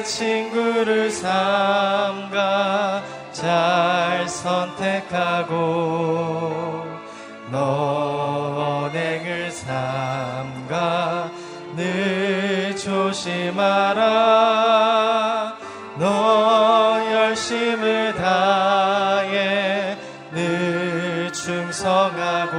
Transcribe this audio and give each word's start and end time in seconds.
내 0.00 0.04
친구를 0.04 1.10
삼가 1.10 3.02
잘 3.32 4.26
선택하고 4.26 5.56
너 7.50 8.88
언행을 8.88 9.50
삼가 9.50 11.30
늘 11.76 12.74
조심하라. 12.78 14.00
너 15.98 16.98
열심을 17.12 18.14
다해 18.14 19.98
늘 20.32 21.30
충성하고 21.30 22.56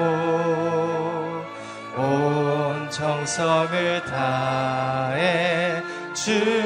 온 1.97 2.87
정성을 2.91 4.05
다해 4.05 5.81
주 6.13 6.60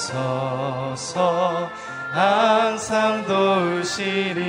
서서 0.00 1.68
항상 2.10 3.24
도우시리 3.26 4.40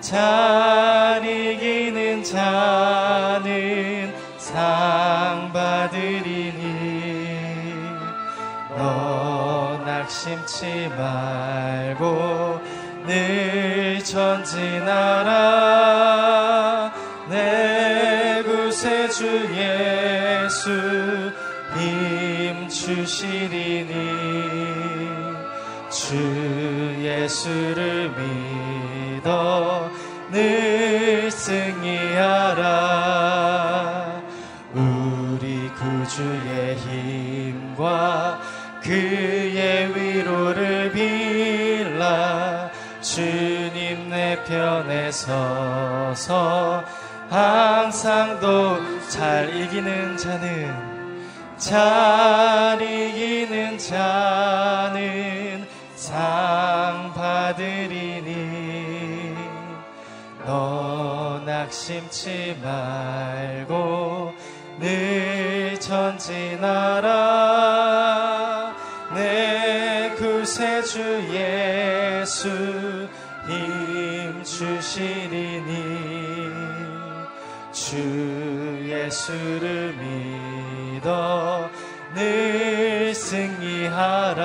잘 0.00 1.24
이기는 1.24 2.24
자는 2.24 4.12
상 4.36 5.52
받으리니 5.52 7.12
너 8.76 9.80
낙심치 9.86 10.90
말고 10.98 12.60
늘 13.06 14.02
전진하라 14.02 15.32
내 17.28 18.42
구세주 18.44 19.51
주시리니 22.82 23.94
주 25.88 26.96
예수를 26.98 28.10
믿어 28.10 29.88
늘 30.32 31.30
승리하라. 31.30 32.72
우리 34.74 35.68
구주의 35.68 36.74
힘과 36.74 38.40
그의 38.82 39.94
위로를 39.94 40.90
빌라. 40.90 42.68
주님 43.00 44.10
내 44.10 44.42
편에 44.42 45.12
서서 45.12 46.82
항상 47.30 48.40
도잘 48.40 49.54
이기는 49.54 50.16
자는 50.16 50.91
잘 51.62 52.82
이기는 52.82 53.78
자는 53.78 55.64
상 55.94 57.12
받으리니 57.14 58.32
너 60.44 61.40
낙심치 61.46 62.58
말고 62.60 64.34
늘 64.80 65.78
전진하라 65.78 67.12
내 69.14 70.12
구세주 70.16 71.28
예수 71.30 72.48
힘 73.46 74.42
주시리니 74.42 75.72
주 77.70 78.51
예수를 79.04 79.94
믿어 79.94 81.68
늘 82.14 83.14
승리하라. 83.14 84.38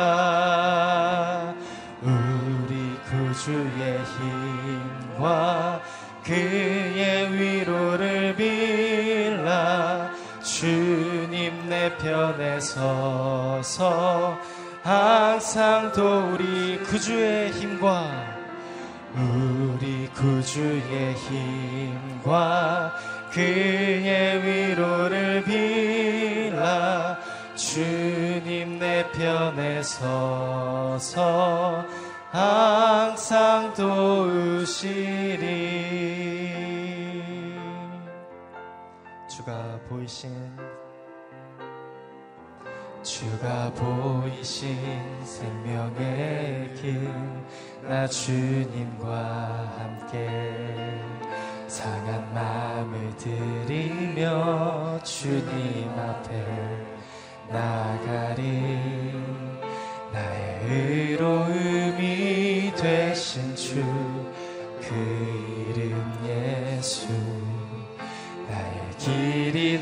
우리 2.01 2.97
구주의 3.09 4.01
힘과 5.15 5.81
그의 6.23 7.33
위로를 7.33 8.35
빌라. 8.35 10.11
주님 10.41 11.67
내 11.69 11.95
편에 11.97 12.59
서서 12.59 14.39
항상 14.81 15.91
도 15.91 16.31
우리 16.33 16.79
구주의 16.83 17.51
힘과 17.51 18.37
우리 19.15 20.07
구주의 20.13 21.13
힘과 21.15 22.93
그의 23.31 24.43
위로를 24.43 25.43
빌라 25.43 27.17
주님 27.55 28.79
내 28.79 29.09
편에 29.11 29.81
서서 29.81 31.05
항상 32.31 33.73
도우시리. 33.73 35.47
주가 39.29 39.79
보이신 39.89 40.29
주가 43.03 43.71
보이신 43.73 44.77
생명의 45.23 46.73
길 46.75 47.09
나 47.87 48.05
주님과 48.05 49.07
함께 49.77 50.27
상한 51.87 52.33
마음을 52.33 53.15
들이며 53.15 54.99
주님 55.03 55.89
앞에 55.97 56.45
나가리. 57.49 59.13
나의 60.11 60.65
의로움이 60.65 62.73
되신 62.75 63.55
주 63.55 63.81
그 64.81 65.73
이름 65.75 65.95
예수. 66.25 67.07
나의 68.49 68.91
길이 68.97 69.73
이 69.73 69.79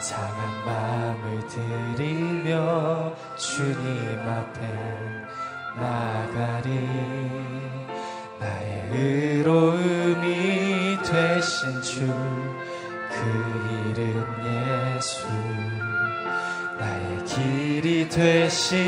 상한 0.00 0.64
마음을 0.64 1.46
들이며 1.46 3.12
주님 3.36 4.20
앞에 4.20 4.60
나가리. 5.76 6.70
나의 8.38 8.88
의로움이 8.92 10.98
되신 11.02 11.82
주 11.82 12.06
그 13.16 13.90
이름 13.90 14.24
예수. 14.44 15.26
나의 16.78 17.24
길이 17.24 18.06
되신 18.08 18.78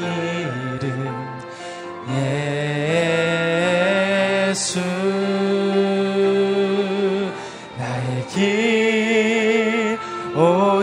이름 0.00 1.14
예수 4.48 4.80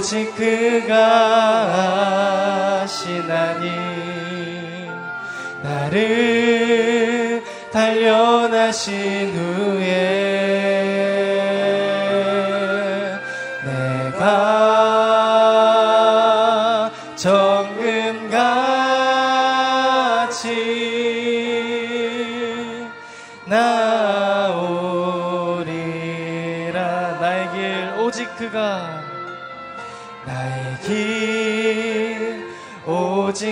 오직 0.03 0.35
그가 0.35 0.97
하시나니 2.83 3.71
나를 5.63 7.41
단련하신 7.71 9.33
후에 9.33 10.12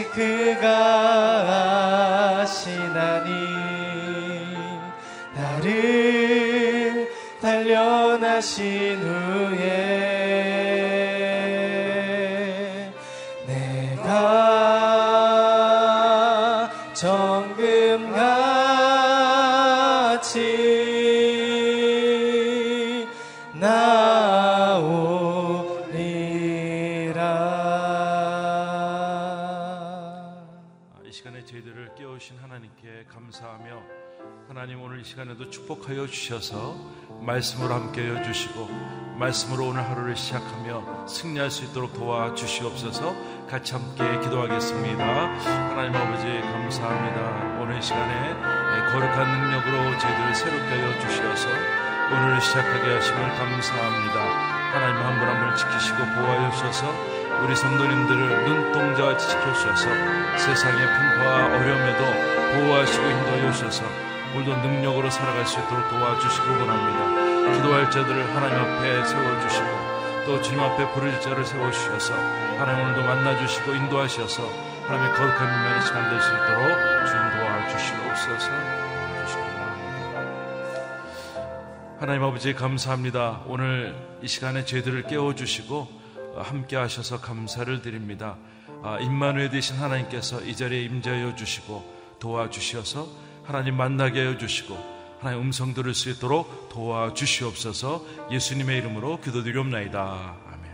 그가 0.10 0.68
하시나니 2.42 3.30
나를 5.36 7.10
단련하신 7.42 9.02
후에 9.02 9.91
주셔서. 36.22 36.76
말씀으로 37.22 37.74
함께하여 37.74 38.24
주시고 38.24 38.70
말씀으로 39.18 39.68
오늘 39.68 39.88
하루를 39.88 40.16
시작하며 40.16 41.06
승리할 41.08 41.52
수 41.52 41.66
있도록 41.66 41.94
도와주시옵소서. 41.94 43.16
같이 43.50 43.74
함께 43.74 44.04
기도하겠습니다. 44.22 45.04
하나님 45.06 45.96
아버지 45.96 46.26
감사합니다. 46.42 47.62
오늘 47.62 47.78
이 47.78 47.82
시간에 47.82 48.34
거룩한 48.92 49.32
능력으로 49.32 49.98
저희들을 50.00 50.36
새롭게 50.36 50.66
하여 50.66 51.00
주셔서 51.02 51.50
오늘을 52.12 52.42
시작하게 52.42 52.94
하심을 52.96 53.20
감사합니다. 53.38 54.20
하나님 54.74 54.96
한 55.04 55.20
분 55.20 55.28
한 55.28 55.40
분을 55.40 55.56
지키시고 55.56 55.98
보호하여 55.98 56.52
주셔서. 56.52 57.22
우리 57.44 57.56
성도님들을 57.56 58.46
눈동자같이 58.46 59.28
지켜주셔서 59.30 59.90
세상의 60.38 60.86
풍파와 60.86 61.46
어려움에도 61.58 62.04
보호하시고 62.54 63.04
인도하여 63.04 63.52
주셔서 63.52 64.11
오늘도 64.34 64.56
능력으로 64.58 65.10
살아갈 65.10 65.46
수 65.46 65.60
있도록 65.60 65.90
도와주시기 65.90 66.48
원합니다. 66.48 67.54
기도할 67.56 67.92
자들을 67.92 68.36
하나님 68.36 68.58
앞에 68.60 69.06
세워주시고 69.06 69.92
또 70.26 70.42
주님 70.42 70.60
앞에 70.62 70.94
부를 70.94 71.20
자를 71.20 71.46
세워주셔서 71.46 72.14
하나님 72.58 72.86
오늘도 72.86 73.02
만나주시고 73.04 73.74
인도하셔서 73.74 74.44
하나님의 74.88 75.14
거룩한 75.16 75.48
민만의 75.48 75.82
시간 75.82 76.10
될 76.10 76.22
수 76.22 76.30
있도록 76.30 77.08
주님 77.08 77.24
도와주시옵소서. 77.40 78.52
하나님 82.00 82.24
아버지 82.24 82.54
감사합니다. 82.54 83.42
오늘 83.48 83.96
이 84.24 84.28
시간에 84.28 84.66
저희들을 84.66 85.04
깨워주시고 85.04 85.88
함께 86.38 86.76
하셔서 86.78 87.20
감사를 87.22 87.82
드립니다. 87.82 88.38
아, 88.84 88.98
임마누엘 89.00 89.52
되신 89.52 89.76
하나님께서 89.76 90.42
이 90.42 90.56
자리에 90.56 90.84
임재하여 90.86 91.36
주시고 91.36 92.18
도와주셔서 92.20 93.08
하나님 93.52 93.76
만나게 93.76 94.22
하여 94.22 94.38
주시고 94.38 95.18
하나님 95.20 95.42
음성 95.42 95.74
들을 95.74 95.94
수 95.94 96.10
있도록 96.10 96.70
도와주시옵소서 96.70 98.30
예수님의 98.32 98.78
이름으로 98.78 99.20
기도드리옵나이다. 99.20 100.38
아멘. 100.48 100.72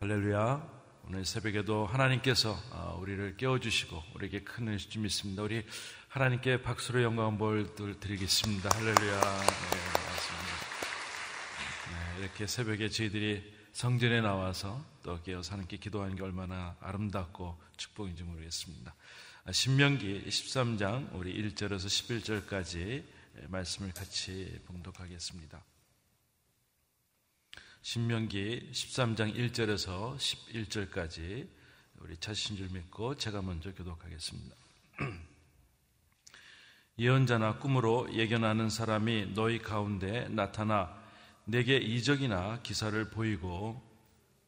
할렐루야. 0.00 0.64
오늘 1.08 1.24
새벽에도 1.24 1.86
하나님께서 1.86 2.56
아, 2.70 2.94
우리를 3.00 3.36
깨워주시고 3.36 4.00
우리에게 4.14 4.44
큰 4.44 4.68
은혜 4.68 4.76
좀 4.76 5.04
있습니다. 5.04 5.42
우리 5.42 5.66
하나님께 6.06 6.62
박수로 6.62 7.02
영광 7.02 7.26
한번 7.26 7.68
드리겠습니다. 7.98 8.70
할렐루야. 8.72 9.20
네. 9.20 9.76
네, 11.90 12.20
이렇게 12.20 12.46
새벽에 12.46 12.88
저희들이 12.88 13.42
성전에 13.72 14.20
나와서 14.20 14.80
또 15.02 15.20
깨어서 15.20 15.54
하나님께 15.54 15.78
기도하는 15.78 16.14
게 16.14 16.22
얼마나 16.22 16.76
아름답고 16.80 17.60
축복인지 17.76 18.22
모르겠습니다. 18.22 18.94
아, 19.44 19.50
신명기 19.50 20.22
13장 20.28 21.12
우리 21.14 21.34
1절에서 21.34 21.86
11절까지 22.46 23.02
말씀을 23.48 23.90
같이 23.92 24.56
봉독하겠습니다. 24.66 25.60
신명기 27.80 28.70
13장 28.72 29.34
1절에서 29.34 30.16
11절까지 30.16 31.48
우리 31.96 32.16
찾으신 32.18 32.56
줄 32.56 32.68
믿고 32.68 33.16
제가 33.16 33.42
먼저 33.42 33.74
교독하겠습니다. 33.74 34.54
예언자나 37.00 37.58
꿈으로 37.58 38.14
예견하는 38.14 38.70
사람이 38.70 39.32
너희 39.34 39.58
가운데 39.58 40.28
나타나 40.28 40.96
내게 41.46 41.78
이적이나 41.78 42.60
기사를 42.62 43.10
보이고 43.10 43.82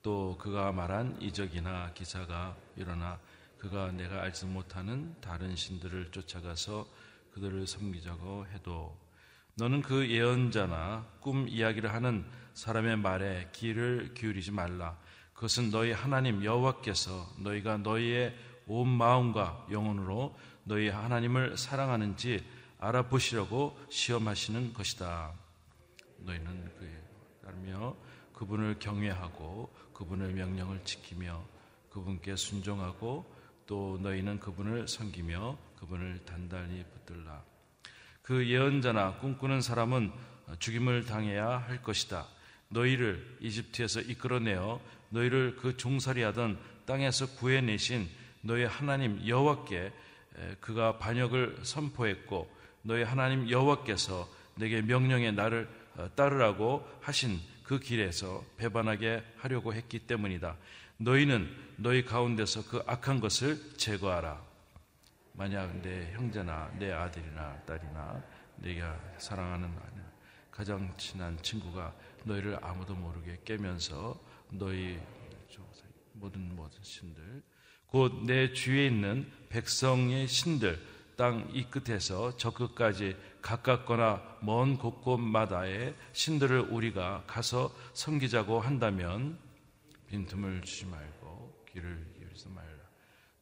또 0.03 0.39
그가 0.39 0.71
말한 0.71 1.21
이적이나 1.21 1.95
기사가 1.95 2.57
일어나 2.77 3.19
그가 3.65 3.91
내가 3.93 4.21
알지 4.21 4.45
못하는 4.45 5.15
다른 5.23 5.57
신들을 5.57 6.11
쫓아가서 6.11 6.87
그들을 7.33 7.67
섬기자고 7.67 8.45
해도 8.53 8.95
너는 9.55 9.81
그 9.81 10.07
예언자나 10.11 11.07
꿈 11.21 11.49
이야기를 11.49 11.91
하는 11.91 12.27
사람의 12.53 12.99
말에 12.99 13.49
귀를 13.53 14.13
기울이지 14.13 14.51
말라. 14.51 14.99
그것은 15.33 15.71
너희 15.71 15.93
하나님 15.93 16.45
여호와께서 16.45 17.27
너희가 17.39 17.79
너희의 17.79 18.37
온 18.67 18.87
마음과 18.87 19.69
영혼으로 19.71 20.37
너희 20.65 20.91
하나님을 20.91 21.57
사랑하는지 21.57 22.45
알아보시려고 22.79 23.79
시험하시는 23.89 24.75
것이다. 24.75 25.33
너희는 26.19 26.71
그에 26.79 27.03
따르며 27.43 27.97
그분을 28.35 28.79
경외하고 28.79 29.73
그분의 29.95 30.35
명령을 30.35 30.85
지키며 30.85 31.43
그분께 31.89 32.37
순종하고 32.37 33.33
또 33.67 33.99
너희는 34.03 34.41
그분을 34.41 34.89
섬기며 34.89 35.57
그분을 35.79 36.21
단단히 36.25 36.85
붙들라. 36.85 37.43
그 38.23 38.49
예언자나 38.49 39.19
꿈꾸는 39.19 39.61
사람은 39.61 40.13
죽임을 40.59 41.05
당해야 41.05 41.59
할 41.59 41.83
것이다. 41.83 42.27
너희를 42.69 43.39
이집트에서 43.41 44.01
이끌어내어 44.01 44.81
너희를 45.11 45.57
그 45.57 45.77
종살이하던 45.77 46.59
땅에서 46.87 47.27
구해내신 47.37 48.09
너희 48.43 48.65
하나님 48.65 49.27
여호와께 49.27 49.93
그가 50.61 50.99
반역을 50.99 51.59
선포했고 51.63 52.51
너희 52.83 53.03
하나님 53.03 53.49
여호와께서 53.49 54.29
내게 54.57 54.83
명령해 54.83 55.31
나를 55.33 55.69
따르라고 56.15 56.87
하신 57.01 57.39
그 57.63 57.79
길에서 57.79 58.45
배반하게 58.59 59.23
하려고 59.39 59.73
했기 59.73 60.01
때문이다. 60.01 60.57
너희는 60.99 61.49
너희 61.77 62.05
가운데서 62.05 62.69
그 62.69 62.83
악한 62.87 63.21
것을 63.21 63.77
제거하라. 63.77 64.43
만약 65.33 65.77
내 65.83 66.13
형제나 66.13 66.71
내 66.79 66.93
아들이나 66.93 67.61
딸이나 67.67 68.23
내가 68.57 68.99
사랑하는 69.19 69.69
가장 70.55 70.97
친한 70.97 71.37
친구가 71.43 71.93
너희를 72.23 72.57
아무도 72.63 72.95
모르게 72.95 73.41
깨면서 73.45 74.17
너희 74.51 75.01
모든 76.13 76.55
모든 76.55 76.79
신들 76.81 77.43
곧 77.89 78.25
내 78.25 78.53
주위에 78.53 78.87
있는 78.87 79.29
백성의 79.49 80.29
신들 80.29 80.79
땅 81.17 81.51
이 81.53 81.65
끝에서 81.65 82.37
저 82.37 82.51
끝까지 82.51 83.17
가깝거나 83.43 84.39
먼 84.43 84.79
곳곳마다의 84.79 85.95
신들을 86.13 86.61
우리가 86.71 87.25
가서 87.27 87.75
섬기자고 87.95 88.61
한다면 88.61 89.37
빈틈을 90.07 90.63
주지 90.63 90.87
말고 90.87 91.65
귀를 91.71 92.07
기울이지 92.17 92.49
말라. 92.49 92.85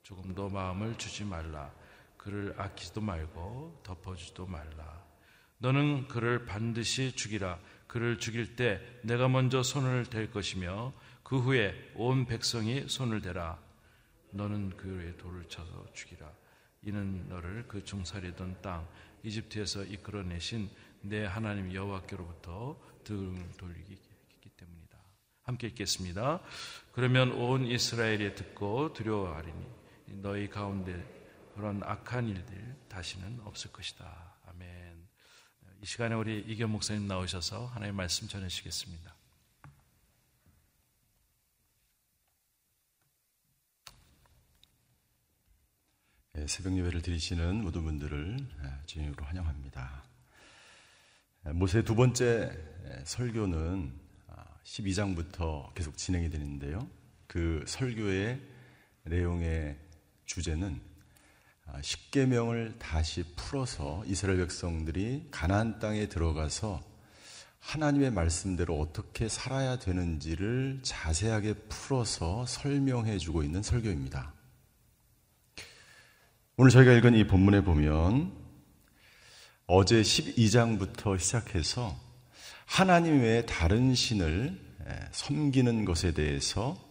조금도 0.02 0.48
마음을 0.48 0.96
주지 0.98 1.24
말라. 1.24 1.72
그를 2.16 2.54
아끼지도 2.56 3.00
말고 3.00 3.80
덮어주지도 3.82 4.46
말라. 4.46 5.02
너는 5.58 6.08
그를 6.08 6.44
반드시 6.44 7.14
죽이라. 7.14 7.58
그를 7.86 8.18
죽일 8.18 8.56
때 8.56 8.80
내가 9.02 9.28
먼저 9.28 9.62
손을 9.62 10.06
댈 10.06 10.30
것이며 10.30 10.92
그 11.22 11.38
후에 11.38 11.92
온 11.94 12.26
백성이 12.26 12.88
손을 12.88 13.22
대라. 13.22 13.58
너는 14.30 14.76
그의 14.76 15.16
돌을 15.18 15.48
쳐서 15.48 15.86
죽이라. 15.92 16.30
이는 16.82 17.28
너를 17.28 17.66
그 17.68 17.84
중살이던 17.84 18.60
땅 18.60 18.88
이집트에서 19.22 19.84
이끌어내신 19.84 20.68
내 21.02 21.24
하나님 21.24 21.72
여호와께로부터 21.72 22.80
등을 23.04 23.50
돌리기. 23.56 24.11
함께 25.42 25.66
읽겠습니다. 25.68 26.40
그러면 26.92 27.32
온 27.32 27.66
이스라엘이 27.66 28.34
듣고 28.34 28.92
두려워하리니 28.92 29.66
너희 30.22 30.48
가운데 30.48 30.92
그런 31.54 31.82
악한 31.82 32.28
일들 32.28 32.76
다시는 32.88 33.40
없을 33.44 33.72
것이다. 33.72 34.36
아멘. 34.46 35.08
이 35.82 35.86
시간에 35.86 36.14
우리 36.14 36.40
이겸 36.40 36.70
목사님 36.70 37.06
나오셔서 37.06 37.66
하나님의 37.66 37.92
말씀 37.96 38.28
전해주시겠습니다. 38.28 39.14
예, 46.38 46.46
새벽 46.46 46.76
예배를 46.76 47.02
드리시는 47.02 47.62
모든 47.62 47.84
분들을 47.84 48.36
예, 48.64 48.86
주님으로 48.86 49.24
환영합니다. 49.24 50.04
예, 51.46 51.52
모세 51.52 51.82
두 51.82 51.94
번째 51.94 52.58
설교는 53.04 54.01
12장부터 54.64 55.68
아, 55.68 55.72
계속 55.74 55.96
진행이 55.96 56.30
되는데요. 56.30 56.88
그 57.26 57.64
설교의 57.66 58.40
내용의 59.04 59.76
주제는 60.26 60.80
10계명을 61.66 62.74
아, 62.74 62.78
다시 62.78 63.24
풀어서 63.36 64.04
이스라엘 64.06 64.38
백성들이 64.38 65.28
가나안 65.30 65.78
땅에 65.78 66.08
들어가서 66.08 66.82
하나님의 67.60 68.10
말씀대로 68.10 68.78
어떻게 68.80 69.28
살아야 69.28 69.78
되는지를 69.78 70.80
자세하게 70.82 71.54
풀어서 71.68 72.44
설명해 72.46 73.18
주고 73.18 73.42
있는 73.42 73.62
설교입니다. 73.62 74.34
오늘 76.56 76.70
저희가 76.70 76.92
읽은 76.92 77.14
이 77.14 77.26
본문에 77.26 77.62
보면 77.62 78.32
어제 79.66 80.02
12장부터 80.02 81.18
시작해서 81.18 81.96
하나님 82.74 83.20
외에 83.20 83.44
다른 83.44 83.94
신을 83.94 84.58
섬기는 85.10 85.84
것에 85.84 86.14
대해서 86.14 86.82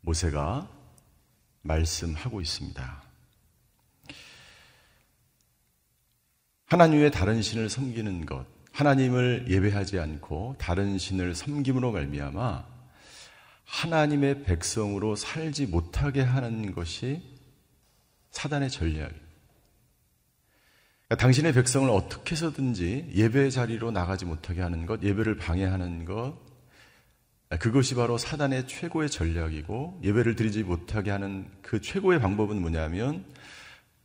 모세가 0.00 0.66
말씀하고 1.60 2.40
있습니다. 2.40 3.02
하나님 6.64 7.00
외에 7.00 7.10
다른 7.10 7.42
신을 7.42 7.68
섬기는 7.68 8.24
것, 8.24 8.46
하나님을 8.72 9.48
예배하지 9.50 9.98
않고 9.98 10.56
다른 10.56 10.96
신을 10.96 11.34
섬김으로 11.34 11.92
말미암아 11.92 12.64
하나님의 13.66 14.44
백성으로 14.44 15.14
살지 15.14 15.66
못하게 15.66 16.22
하는 16.22 16.72
것이 16.74 17.20
사단의 18.30 18.70
전략. 18.70 19.27
그러니까 21.08 21.22
당신의 21.22 21.54
백성을 21.54 21.88
어떻게 21.88 22.32
해서든지 22.32 23.12
예배 23.14 23.48
자리로 23.48 23.90
나가지 23.90 24.26
못하게 24.26 24.60
하는 24.60 24.84
것, 24.84 25.02
예배를 25.02 25.38
방해하는 25.38 26.04
것, 26.04 26.38
그것이 27.58 27.94
바로 27.94 28.18
사단의 28.18 28.68
최고의 28.68 29.08
전략이고 29.08 30.02
예배를 30.04 30.36
드리지 30.36 30.64
못하게 30.64 31.10
하는 31.10 31.50
그 31.62 31.80
최고의 31.80 32.20
방법은 32.20 32.60
뭐냐면 32.60 33.24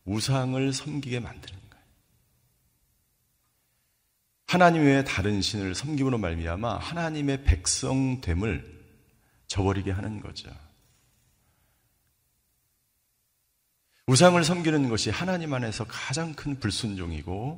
우상을 0.05 0.71
섬기게 0.71 1.19
만드는 1.19 1.59
거예요. 1.69 1.85
하나님 4.47 4.83
외에 4.83 5.03
다른 5.03 5.41
신을 5.41 5.75
섬김으로 5.75 6.17
말미암아 6.19 6.77
하나님의 6.77 7.43
백성됨을 7.43 8.81
저버리게 9.47 9.91
하는 9.91 10.21
거죠. 10.21 10.49
우상을 14.07 14.43
섬기는 14.43 14.89
것이 14.89 15.09
하나님 15.09 15.53
안에서 15.53 15.85
가장 15.87 16.33
큰 16.33 16.59
불순종이고 16.59 17.57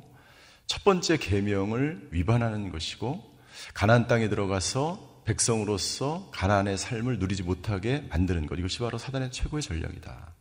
첫 0.66 0.84
번째 0.84 1.16
계명을 1.16 2.10
위반하는 2.12 2.70
것이고 2.70 3.36
가나안 3.74 4.06
땅에 4.06 4.28
들어가서 4.28 5.22
백성으로서 5.24 6.30
가나안의 6.32 6.78
삶을 6.78 7.18
누리지 7.18 7.42
못하게 7.42 8.06
만드는 8.10 8.46
것 8.46 8.60
이것이 8.60 8.78
바로 8.78 8.96
사단의 8.96 9.32
최고의 9.32 9.60
전략이다. 9.60 10.34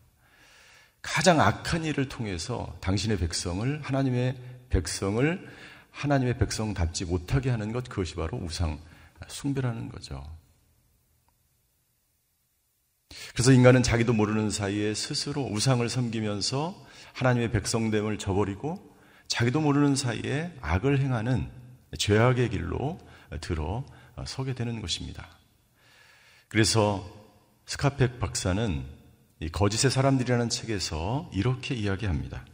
가장 1.02 1.42
악한 1.42 1.86
일을 1.86 2.08
통해서 2.08 2.78
당신의 2.82 3.18
백성을 3.18 3.82
하나님의 3.82 4.38
백성을 4.70 5.50
하나님의 5.90 6.38
백성답지 6.38 7.06
못하게 7.06 7.50
하는 7.50 7.72
것 7.72 7.90
그것이 7.90 8.14
바로 8.14 8.38
우상 8.38 8.80
숭배라는 9.28 9.90
거죠. 9.90 10.35
그래서 13.34 13.52
인간은 13.52 13.84
자기도 13.84 14.14
모르는 14.14 14.50
사이에 14.50 14.94
스스로 14.94 15.44
우상을 15.46 15.88
섬기면서 15.88 16.76
하나님의 17.14 17.52
백성됨을 17.52 18.18
저버리고 18.18 18.96
자기도 19.28 19.62
모르는 19.62 19.96
사이에 19.96 20.54
악을 20.62 21.00
행하는 21.00 21.50
죄악의 21.98 22.50
길로 22.50 23.00
들어 23.42 23.86
서게 24.26 24.54
되는 24.54 24.82
것입니다. 24.82 25.28
그래서 26.48 27.10
스카펙 27.66 28.20
박사는 28.20 28.86
이 29.42 29.50
거짓의 29.50 29.92
사람들이라는 29.92 30.50
책에서 30.50 31.30
이렇게 31.34 31.76
이야기합니다. 31.76 32.46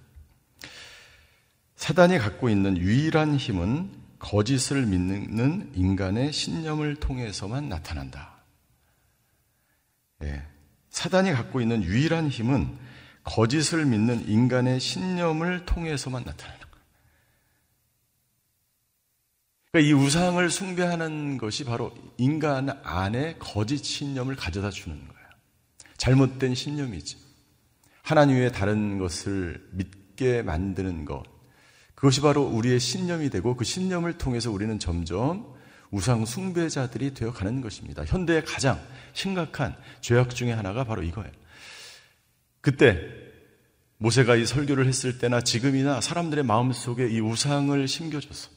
사단이 1.75 2.17
갖고 2.17 2.49
있는 2.49 2.77
유일한 2.77 3.35
힘은 3.35 3.91
거짓을 4.19 4.85
믿는 4.85 5.71
인간의 5.75 6.31
신념을 6.31 6.95
통해서만 6.95 7.69
나타난다. 7.69 8.30
예, 10.23 10.43
사단이 10.89 11.31
갖고 11.31 11.61
있는 11.61 11.83
유일한 11.83 12.27
힘은 12.27 12.77
거짓을 13.23 13.85
믿는 13.85 14.27
인간의 14.27 14.79
신념을 14.79 15.65
통해서만 15.65 16.23
나타나는 16.23 16.59
거예요. 16.59 16.85
그러니까 19.71 19.89
이 19.89 19.93
우상을 19.93 20.49
숭배하는 20.49 21.37
것이 21.37 21.63
바로 21.63 21.93
인간 22.17 22.69
안에 22.83 23.35
거짓 23.39 23.83
신념을 23.83 24.35
가져다 24.35 24.69
주는 24.69 24.97
거예요. 24.97 25.11
잘못된 25.97 26.55
신념이지. 26.55 27.17
하나님 28.01 28.37
외에 28.37 28.51
다른 28.51 28.97
것을 28.97 29.65
믿게 29.71 30.41
만드는 30.41 31.05
것. 31.05 31.23
그것이 31.93 32.21
바로 32.21 32.43
우리의 32.43 32.79
신념이 32.79 33.29
되고 33.29 33.55
그 33.55 33.63
신념을 33.63 34.17
통해서 34.17 34.51
우리는 34.51 34.79
점점 34.79 35.53
우상 35.91 36.25
숭배자들이 36.25 37.13
되어 37.13 37.31
가는 37.31 37.61
것입니다. 37.61 38.03
현대의 38.05 38.45
가장 38.45 38.81
심각한 39.13 39.75
죄악 39.99 40.33
중의 40.33 40.55
하나가 40.55 40.83
바로 40.83 41.03
이거예요. 41.03 41.31
그때 42.61 42.99
모세가 43.97 44.35
이 44.35 44.45
설교를 44.45 44.87
했을 44.87 45.19
때나 45.19 45.41
지금이나 45.41 46.01
사람들의 46.01 46.43
마음속에 46.43 47.07
이 47.07 47.19
우상을 47.19 47.87
심겨줘서 47.87 48.49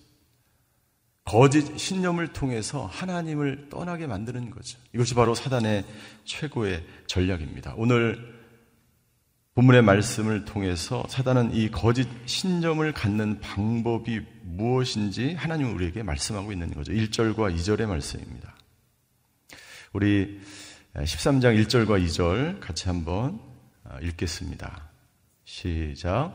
거짓 1.25 1.79
신념을 1.79 2.29
통해서 2.29 2.87
하나님을 2.87 3.69
떠나게 3.71 4.07
만드는 4.07 4.51
거죠. 4.51 4.79
이것이 4.95 5.15
바로 5.15 5.35
사단의 5.35 5.85
최고의 6.25 6.85
전략입니다. 7.07 7.75
오늘 7.77 8.34
본문의 9.55 9.83
말씀을 9.83 10.45
통해서 10.45 11.05
사단은 11.09 11.55
이 11.55 11.71
거짓 11.71 12.09
신념을 12.27 12.93
갖는 12.93 13.39
방법이 13.39 14.21
무엇인지 14.43 15.35
하나님 15.35 15.73
우리에게 15.77 16.03
말씀하고 16.03 16.51
있는 16.51 16.75
거죠. 16.75 16.93
1절과 16.93 17.55
2절의 17.55 17.87
말씀입니다. 17.87 18.53
우리 19.93 20.41
13장 20.97 21.57
1절과 21.67 22.05
2절 22.05 22.59
같이 22.59 22.89
한번 22.89 23.39
읽겠습니다. 24.03 24.91
시작. 25.45 26.35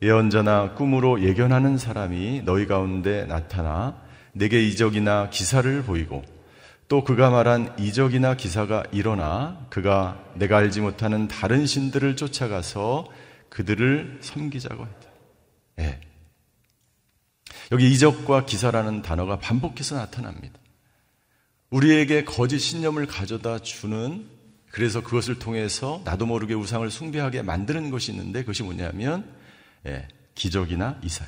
예언자나 0.00 0.72
꿈으로 0.74 1.22
예견하는 1.22 1.76
사람이 1.76 2.42
너희 2.46 2.66
가운데 2.66 3.26
나타나 3.26 4.02
내게 4.32 4.66
이적이나 4.66 5.28
기사를 5.28 5.82
보이고 5.82 6.24
또 6.88 7.02
그가 7.02 7.30
말한 7.30 7.76
이적이나 7.78 8.36
기사가 8.36 8.84
일어나 8.92 9.66
그가 9.70 10.24
내가 10.34 10.58
알지 10.58 10.80
못하는 10.80 11.26
다른 11.26 11.66
신들을 11.66 12.16
쫓아가서 12.16 13.08
그들을 13.48 14.18
섬기자고 14.20 14.86
했다. 14.86 15.08
예. 15.80 16.00
여기 17.72 17.92
이적과 17.92 18.46
기사라는 18.46 19.02
단어가 19.02 19.38
반복해서 19.38 19.96
나타납니다. 19.96 20.58
우리에게 21.70 22.24
거짓 22.24 22.60
신념을 22.60 23.06
가져다 23.06 23.58
주는 23.58 24.28
그래서 24.70 25.02
그것을 25.02 25.38
통해서 25.38 26.00
나도 26.04 26.26
모르게 26.26 26.54
우상을 26.54 26.88
숭배하게 26.90 27.42
만드는 27.42 27.90
것이 27.90 28.12
있는데 28.12 28.42
그것이 28.42 28.62
뭐냐면 28.62 29.28
예, 29.86 30.06
기적이나 30.34 31.00
이사. 31.02 31.24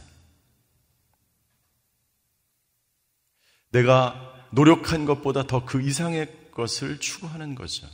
내가 3.71 4.38
노력한 4.51 5.05
것보다 5.05 5.45
더 5.47 5.65
그 5.65 5.83
이상의 5.83 6.51
것을 6.53 6.99
추구하는 6.99 7.55
거죠. 7.55 7.87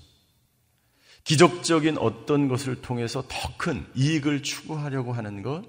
기적적인 1.25 1.99
어떤 1.99 2.49
것을 2.49 2.81
통해서 2.83 3.25
더 3.29 3.57
큰 3.57 3.87
이익을 3.95 4.43
추구하려고 4.43 5.13
하는 5.13 5.43
것, 5.43 5.65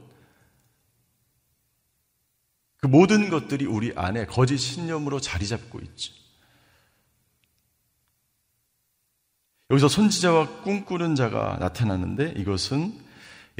그 2.77 2.87
모든 2.87 3.29
것들이 3.29 3.65
우리 3.65 3.93
안에 3.95 4.25
거짓 4.25 4.57
신념으로 4.57 5.19
자리 5.19 5.47
잡고 5.47 5.79
있죠. 5.79 6.13
여기서 9.71 9.87
선지자와 9.87 10.61
꿈꾸는 10.61 11.15
자가 11.15 11.57
나타났는데 11.59 12.33
이것은 12.37 12.93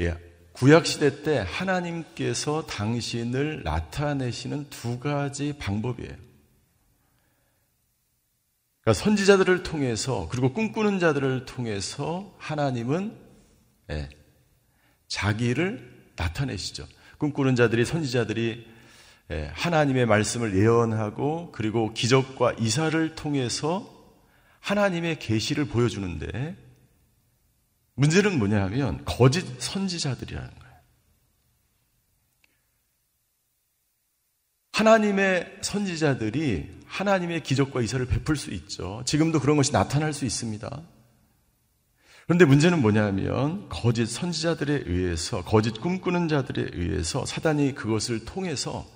예, 0.00 0.16
구약 0.52 0.86
시대 0.86 1.22
때 1.22 1.44
하나님께서 1.46 2.66
당신을 2.66 3.62
나타내시는 3.64 4.70
두 4.70 5.00
가지 5.00 5.54
방법이에요. 5.58 6.25
그러니까 8.86 9.02
선지자들을 9.02 9.64
통해서 9.64 10.28
그리고 10.30 10.52
꿈꾸는 10.52 11.00
자들을 11.00 11.44
통해서 11.44 12.32
하나님은 12.38 13.18
예, 13.90 14.08
자기를 15.08 16.12
나타내시죠. 16.14 16.86
꿈꾸는 17.18 17.56
자들이 17.56 17.84
선지자들이 17.84 18.64
예, 19.32 19.50
하나님의 19.54 20.06
말씀을 20.06 20.56
예언하고 20.56 21.50
그리고 21.50 21.92
기적과 21.94 22.52
이사를 22.60 23.16
통해서 23.16 23.92
하나님의 24.60 25.18
계시를 25.18 25.64
보여주는데 25.64 26.56
문제는 27.94 28.38
뭐냐 28.38 28.62
하면 28.66 29.04
거짓 29.04 29.60
선지자들이라는 29.60 30.48
거예요. 30.48 30.65
하나님의 34.76 35.60
선지자들이 35.62 36.82
하나님의 36.84 37.42
기적과 37.42 37.80
이사를 37.80 38.04
베풀 38.04 38.36
수 38.36 38.50
있죠. 38.50 39.02
지금도 39.06 39.40
그런 39.40 39.56
것이 39.56 39.72
나타날 39.72 40.12
수 40.12 40.26
있습니다. 40.26 40.82
그런데 42.26 42.44
문제는 42.44 42.82
뭐냐면 42.82 43.70
거짓 43.70 44.04
선지자들에 44.04 44.82
의해서 44.84 45.42
거짓 45.44 45.80
꿈꾸는 45.80 46.28
자들에 46.28 46.72
의해서 46.74 47.24
사단이 47.24 47.74
그것을 47.74 48.26
통해서 48.26 48.86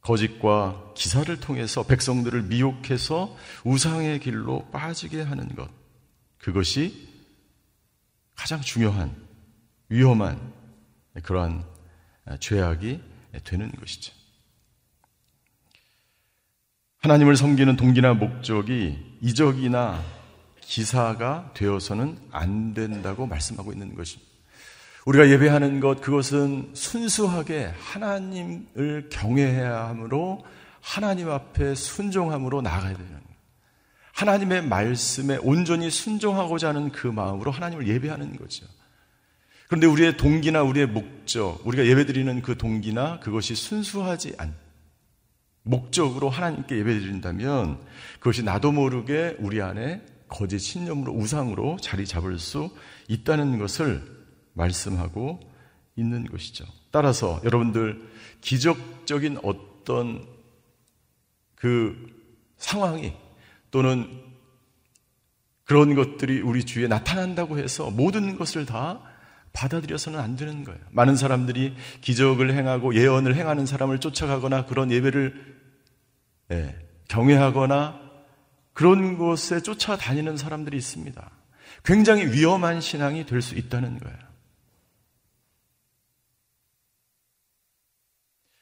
거짓과 0.00 0.94
기사를 0.96 1.38
통해서 1.40 1.82
백성들을 1.82 2.44
미혹해서 2.44 3.36
우상의 3.64 4.18
길로 4.20 4.66
빠지게 4.70 5.20
하는 5.20 5.54
것. 5.56 5.68
그것이 6.38 7.06
가장 8.34 8.62
중요한 8.62 9.14
위험한 9.90 10.40
그러한 11.22 11.66
죄악이 12.40 13.02
되는 13.44 13.70
것이죠. 13.72 14.17
하나님을 17.00 17.36
섬기는 17.36 17.76
동기나 17.76 18.14
목적이 18.14 18.98
이적이나 19.20 20.02
기사가 20.60 21.52
되어서는 21.54 22.18
안 22.32 22.74
된다고 22.74 23.26
말씀하고 23.26 23.72
있는 23.72 23.94
것입니다. 23.94 24.28
우리가 25.06 25.30
예배하는 25.30 25.78
것, 25.78 26.00
그것은 26.00 26.70
순수하게 26.74 27.72
하나님을 27.78 29.08
경외해야 29.10 29.88
하므로 29.88 30.44
하나님 30.80 31.30
앞에 31.30 31.76
순종함으로 31.76 32.62
나아가야 32.62 32.94
되는 32.94 33.06
거예요. 33.06 33.22
하나님의 34.12 34.66
말씀에 34.66 35.38
온전히 35.40 35.90
순종하고자 35.90 36.70
하는 36.70 36.90
그 36.90 37.06
마음으로 37.06 37.52
하나님을 37.52 37.86
예배하는 37.86 38.36
거죠. 38.36 38.66
그런데 39.68 39.86
우리의 39.86 40.16
동기나 40.16 40.62
우리의 40.62 40.88
목적, 40.88 41.60
우리가 41.64 41.86
예배드리는 41.86 42.42
그 42.42 42.58
동기나 42.58 43.20
그것이 43.20 43.54
순수하지 43.54 44.34
않, 44.38 44.52
목적으로 45.68 46.30
하나님께 46.30 46.78
예배 46.78 46.98
드린다면 46.98 47.78
그것이 48.20 48.42
나도 48.42 48.72
모르게 48.72 49.36
우리 49.38 49.60
안에 49.60 50.02
거짓 50.26 50.60
신념으로 50.60 51.12
우상으로 51.12 51.76
자리 51.80 52.06
잡을 52.06 52.38
수 52.38 52.70
있다는 53.08 53.58
것을 53.58 54.02
말씀하고 54.54 55.40
있는 55.94 56.26
것이죠. 56.26 56.64
따라서 56.90 57.40
여러분들 57.44 58.02
기적적인 58.40 59.40
어떤 59.42 60.26
그 61.54 61.96
상황이 62.56 63.12
또는 63.70 64.08
그런 65.64 65.94
것들이 65.94 66.40
우리 66.40 66.64
주위에 66.64 66.88
나타난다고 66.88 67.58
해서 67.58 67.90
모든 67.90 68.38
것을 68.38 68.64
다 68.64 69.02
받아들여서는 69.52 70.18
안 70.18 70.34
되는 70.36 70.64
거예요. 70.64 70.80
많은 70.92 71.16
사람들이 71.16 71.74
기적을 72.00 72.54
행하고 72.54 72.94
예언을 72.94 73.34
행하는 73.34 73.66
사람을 73.66 73.98
쫓아가거나 73.98 74.64
그런 74.64 74.90
예배를 74.90 75.56
예, 75.56 75.57
경외하거나 77.08 78.00
그런 78.72 79.18
곳에 79.18 79.60
쫓아다니는 79.60 80.36
사람들이 80.36 80.76
있습니다. 80.76 81.30
굉장히 81.84 82.26
위험한 82.26 82.80
신앙이 82.80 83.26
될 83.26 83.42
수 83.42 83.54
있다는 83.56 83.98
거예요. 83.98 84.16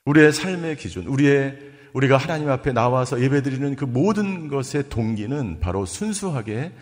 우리의 0.05 0.33
삶의 0.33 0.77
기준, 0.77 1.07
우리의 1.07 1.59
우리가 1.92 2.16
하나님 2.16 2.51
앞에 2.51 2.72
나와서 2.72 3.20
예배드리는 3.20 3.75
그 3.75 3.85
모든 3.85 4.49
것의 4.49 4.88
동기는 4.88 5.61
바로 5.61 5.85
순수하게 5.85 6.72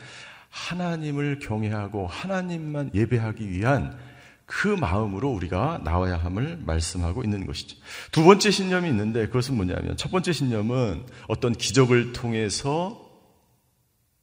하나님을 0.50 1.38
경외하고 1.38 2.06
하나님만 2.06 2.90
예배하기 2.94 3.48
위한 3.50 3.96
그 4.46 4.68
마음으로 4.68 5.30
우리가 5.30 5.80
나와야 5.84 6.16
함을 6.16 6.58
말씀하고 6.64 7.22
있는 7.22 7.46
것이죠. 7.46 7.76
두 8.12 8.24
번째 8.24 8.50
신념이 8.50 8.88
있는데 8.90 9.26
그것은 9.26 9.56
뭐냐면 9.56 9.96
첫 9.96 10.10
번째 10.10 10.32
신념은 10.32 11.06
어떤 11.28 11.52
기적을 11.52 12.12
통해서 12.12 13.00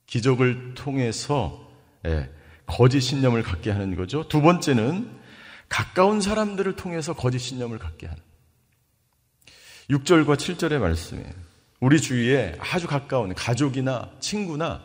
기적을 0.05 0.73
통해서 0.75 1.71
예, 2.05 2.29
거짓 2.65 3.01
신념을 3.01 3.43
갖게 3.43 3.71
하는 3.71 3.95
거죠. 3.95 4.27
두 4.27 4.41
번째는 4.41 5.10
가까운 5.69 6.21
사람들을 6.21 6.75
통해서 6.75 7.13
거짓 7.13 7.39
신념을 7.39 7.79
갖게 7.79 8.07
하는. 8.07 8.21
6절과 9.89 10.36
7절의 10.36 10.79
말씀이에요. 10.79 11.31
우리 11.79 11.99
주위에 11.99 12.57
아주 12.60 12.88
가까운 12.88 13.34
가족이나 13.34 14.12
친구나 14.19 14.84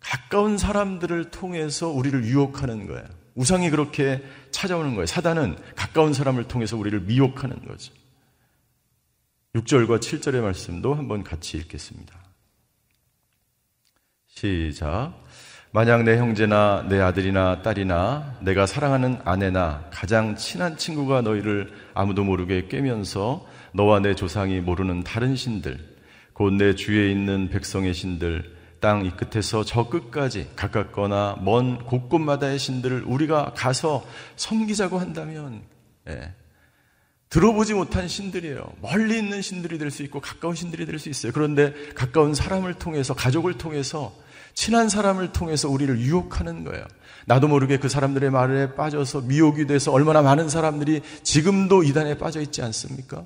가까운 0.00 0.58
사람들을 0.58 1.30
통해서 1.30 1.88
우리를 1.88 2.24
유혹하는 2.24 2.86
거예요. 2.86 3.04
우상이 3.34 3.70
그렇게 3.70 4.22
찾아오는 4.50 4.94
거예요. 4.94 5.06
사단은 5.06 5.56
가까운 5.74 6.12
사람을 6.12 6.48
통해서 6.48 6.76
우리를 6.76 7.00
미혹하는 7.00 7.64
거죠. 7.66 7.92
6절과 9.54 9.98
7절의 10.00 10.40
말씀도 10.40 10.94
한번 10.94 11.22
같이 11.22 11.56
읽겠습니다. 11.58 12.14
시작. 14.28 15.14
만약 15.74 16.02
내 16.02 16.18
형제나 16.18 16.86
내 16.88 17.00
아들이나 17.00 17.62
딸이나 17.62 18.38
내가 18.42 18.66
사랑하는 18.66 19.18
아내나 19.24 19.88
가장 19.90 20.36
친한 20.36 20.76
친구가 20.76 21.22
너희를 21.22 21.72
아무도 21.94 22.24
모르게 22.24 22.68
꿰면서 22.68 23.46
너와 23.72 24.00
내 24.00 24.14
조상이 24.14 24.60
모르는 24.60 25.02
다른 25.02 25.34
신들, 25.34 25.78
곧 26.34 26.52
내 26.52 26.74
주위에 26.74 27.10
있는 27.10 27.48
백성의 27.48 27.94
신들, 27.94 28.54
땅 28.82 29.06
이 29.06 29.12
끝에서 29.12 29.64
저 29.64 29.88
끝까지 29.88 30.50
가깝거나 30.56 31.38
먼 31.40 31.78
곳곳마다의 31.86 32.58
신들을 32.58 33.04
우리가 33.06 33.52
가서 33.56 34.04
섬기자고 34.34 34.98
한다면, 34.98 35.62
예, 36.08 36.34
들어보지 37.28 37.74
못한 37.74 38.08
신들이에요. 38.08 38.74
멀리 38.82 39.16
있는 39.18 39.40
신들이 39.40 39.78
될 39.78 39.90
수 39.92 40.02
있고 40.02 40.20
가까운 40.20 40.56
신들이 40.56 40.84
될 40.84 40.98
수 40.98 41.08
있어요. 41.08 41.30
그런데 41.32 41.72
가까운 41.94 42.34
사람을 42.34 42.74
통해서, 42.74 43.14
가족을 43.14 43.56
통해서, 43.56 44.12
친한 44.52 44.88
사람을 44.88 45.32
통해서 45.32 45.68
우리를 45.70 45.98
유혹하는 46.00 46.64
거예요. 46.64 46.84
나도 47.26 47.46
모르게 47.46 47.78
그 47.78 47.88
사람들의 47.88 48.30
말에 48.30 48.74
빠져서 48.74 49.22
미혹이 49.22 49.68
돼서 49.68 49.92
얼마나 49.92 50.22
많은 50.22 50.48
사람들이 50.48 51.02
지금도 51.22 51.84
이단에 51.84 52.18
빠져 52.18 52.40
있지 52.40 52.60
않습니까? 52.62 53.24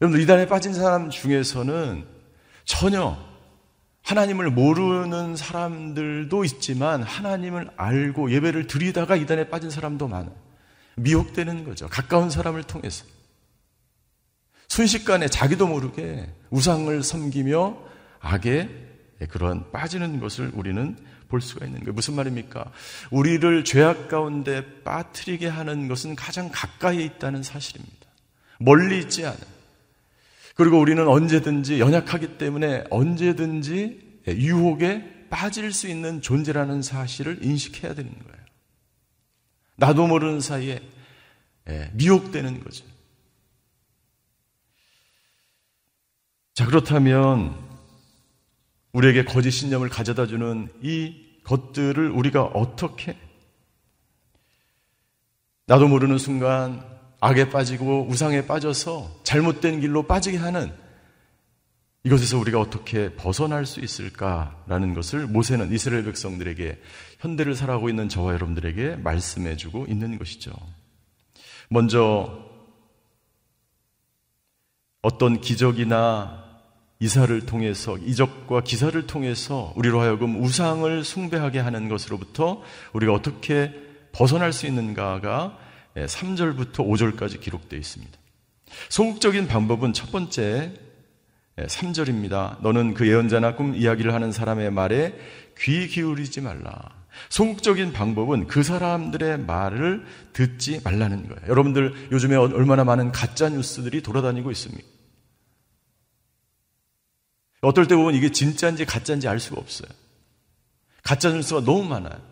여러분들 0.00 0.22
이단에 0.24 0.46
빠진 0.46 0.74
사람 0.74 1.08
중에서는 1.08 2.04
전혀 2.64 3.29
하나님을 4.02 4.50
모르는 4.50 5.36
사람들도 5.36 6.44
있지만 6.44 7.02
하나님을 7.02 7.70
알고 7.76 8.32
예배를 8.32 8.66
드리다가 8.66 9.16
이단에 9.16 9.48
빠진 9.48 9.70
사람도 9.70 10.08
많아요. 10.08 10.34
미혹되는 10.96 11.64
거죠. 11.64 11.88
가까운 11.88 12.30
사람을 12.30 12.64
통해서. 12.64 13.04
순식간에 14.68 15.28
자기도 15.28 15.66
모르게 15.66 16.28
우상을 16.50 17.02
섬기며 17.02 17.76
악에 18.20 18.68
그런 19.28 19.70
빠지는 19.72 20.20
것을 20.20 20.50
우리는 20.54 20.96
볼 21.28 21.40
수가 21.40 21.66
있는 21.66 21.80
거예요. 21.80 21.92
무슨 21.92 22.14
말입니까? 22.14 22.70
우리를 23.10 23.64
죄악 23.64 24.08
가운데 24.08 24.82
빠뜨리게 24.82 25.46
하는 25.46 25.88
것은 25.88 26.16
가장 26.16 26.50
가까이에 26.52 27.04
있다는 27.04 27.42
사실입니다. 27.42 28.06
멀리 28.58 28.98
있지 28.98 29.24
않아요. 29.24 29.59
그리고 30.60 30.78
우리는 30.78 31.08
언제든지 31.08 31.80
연약하기 31.80 32.36
때문에 32.36 32.84
언제든지 32.90 34.20
유혹에 34.28 35.26
빠질 35.30 35.72
수 35.72 35.88
있는 35.88 36.20
존재라는 36.20 36.82
사실을 36.82 37.42
인식해야 37.42 37.94
되는 37.94 38.10
거예요. 38.10 38.44
나도 39.76 40.06
모르는 40.06 40.42
사이에 40.42 40.82
예, 41.66 41.90
미혹되는 41.94 42.62
거죠. 42.62 42.84
자, 46.52 46.66
그렇다면 46.66 47.56
우리에게 48.92 49.24
거짓 49.24 49.52
신념을 49.52 49.88
가져다 49.88 50.26
주는 50.26 50.68
이 50.82 51.40
것들을 51.44 52.10
우리가 52.10 52.42
어떻게 52.42 53.16
나도 55.64 55.88
모르는 55.88 56.18
순간 56.18 56.99
악에 57.20 57.50
빠지고 57.50 58.06
우상에 58.08 58.46
빠져서 58.46 59.20
잘못된 59.24 59.80
길로 59.80 60.04
빠지게 60.04 60.38
하는 60.38 60.72
이것에서 62.02 62.38
우리가 62.38 62.58
어떻게 62.58 63.14
벗어날 63.14 63.66
수 63.66 63.80
있을까라는 63.80 64.94
것을 64.94 65.26
모세는 65.26 65.70
이스라엘 65.70 66.04
백성들에게 66.04 66.80
현대를 67.18 67.54
살아가고 67.54 67.90
있는 67.90 68.08
저와 68.08 68.32
여러분들에게 68.32 68.96
말씀해 68.96 69.56
주고 69.56 69.84
있는 69.86 70.18
것이죠. 70.18 70.52
먼저 71.68 72.38
어떤 75.02 75.40
기적이나 75.40 76.44
이사를 77.00 77.46
통해서 77.46 77.98
이적과 77.98 78.62
기사를 78.62 79.06
통해서 79.06 79.72
우리로 79.76 80.00
하여금 80.00 80.42
우상을 80.42 81.04
숭배하게 81.04 81.58
하는 81.58 81.88
것으로부터 81.88 82.62
우리가 82.94 83.12
어떻게 83.12 83.72
벗어날 84.12 84.52
수 84.52 84.66
있는가가 84.66 85.58
3절부터 85.96 86.76
5절까지 86.76 87.40
기록되어 87.40 87.78
있습니다. 87.78 88.18
소극적인 88.88 89.48
방법은 89.48 89.92
첫 89.92 90.10
번째 90.12 90.72
3절입니다. 91.56 92.60
너는 92.62 92.94
그 92.94 93.08
예언자나 93.08 93.56
꿈 93.56 93.74
이야기를 93.74 94.14
하는 94.14 94.32
사람의 94.32 94.70
말에 94.70 95.18
귀 95.58 95.88
기울이지 95.88 96.40
말라. 96.40 97.00
소극적인 97.28 97.92
방법은 97.92 98.46
그 98.46 98.62
사람들의 98.62 99.40
말을 99.40 100.06
듣지 100.32 100.80
말라는 100.84 101.28
거예요. 101.28 101.40
여러분들 101.48 102.08
요즘에 102.12 102.36
얼마나 102.36 102.84
많은 102.84 103.12
가짜 103.12 103.48
뉴스들이 103.48 104.02
돌아다니고 104.02 104.50
있습니까? 104.52 104.86
어떨 107.62 107.86
때 107.86 107.94
보면 107.94 108.14
이게 108.14 108.30
진짜인지 108.30 108.86
가짜인지 108.86 109.28
알 109.28 109.38
수가 109.38 109.60
없어요. 109.60 109.88
가짜 111.02 111.30
뉴스가 111.30 111.62
너무 111.62 111.84
많아요. 111.84 112.29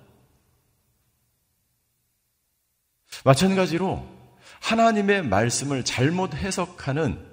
마찬가지로 3.25 4.07
하나님의 4.61 5.23
말씀을 5.23 5.85
잘못 5.85 6.35
해석하는 6.35 7.27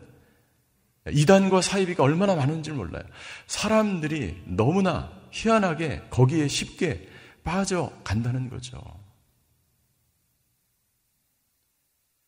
이단과 1.12 1.62
사이비가 1.62 2.04
얼마나 2.04 2.36
많은지 2.36 2.72
몰라요. 2.72 3.04
사람들이 3.48 4.44
너무나 4.46 5.12
희한하게 5.32 6.04
거기에 6.10 6.48
쉽게 6.48 7.08
빠져간다는 7.44 8.50
거죠. 8.50 8.82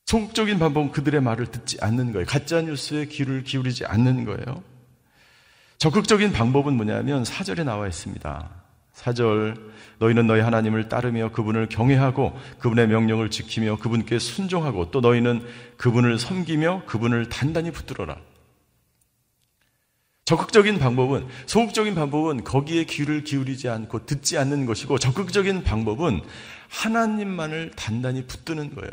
소극적인 0.06 0.58
방법은 0.58 0.92
그들의 0.92 1.20
말을 1.22 1.52
듣지 1.52 1.78
않는 1.82 2.14
거예요. 2.14 2.26
가짜 2.26 2.62
뉴스에 2.62 3.06
귀를 3.06 3.44
기울이지 3.44 3.86
않는 3.86 4.26
거예요. 4.26 4.64
적극적인 5.80 6.32
방법은 6.32 6.76
뭐냐면 6.76 7.26
사절에 7.26 7.64
나와 7.64 7.88
있습니다. 7.88 8.67
사절 8.98 9.56
너희는 10.00 10.26
너희 10.26 10.42
하나님을 10.42 10.90
따르며 10.90 11.30
그분을 11.32 11.70
경외하고 11.70 12.36
그분의 12.58 12.88
명령을 12.88 13.30
지키며 13.30 13.78
그분께 13.78 14.18
순종하고 14.18 14.90
또 14.90 15.02
너희는 15.02 15.46
그분을 15.78 16.18
섬기며 16.18 16.82
그분을 16.88 17.30
단단히 17.30 17.70
붙들어라. 17.70 18.18
적극적인 20.26 20.80
방법은 20.80 21.28
소극적인 21.46 21.94
방법은 21.94 22.44
거기에 22.44 22.86
귀를 22.86 23.24
기울이지 23.24 23.70
않고 23.70 24.08
듣지 24.08 24.40
않는 24.40 24.66
것이고 24.66 24.98
적극적인 24.98 25.64
방법은 25.64 26.22
하나님만을 26.68 27.74
단단히 27.76 28.26
붙드는 28.26 28.74
거예요. 28.74 28.92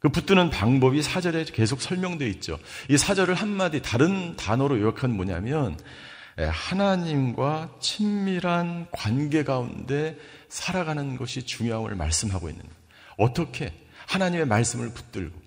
그 0.00 0.08
붙드는 0.08 0.48
방법이 0.48 1.02
사절에 1.02 1.44
계속 1.44 1.82
설명되어 1.82 2.26
있죠. 2.28 2.58
이 2.88 2.96
사절을 2.96 3.34
한마디 3.34 3.82
다른 3.82 4.34
단어로 4.36 4.80
요약하면 4.80 5.14
뭐냐면 5.14 5.76
예, 5.76 6.09
하나님과 6.48 7.76
친밀한 7.80 8.86
관계 8.90 9.44
가운데 9.44 10.16
살아가는 10.48 11.16
것이 11.16 11.44
중요함을 11.44 11.94
말씀하고 11.94 12.48
있는 12.48 12.62
거예요. 12.62 12.76
어떻게 13.16 13.72
하나님의 14.06 14.46
말씀을 14.46 14.90
붙들고 14.90 15.38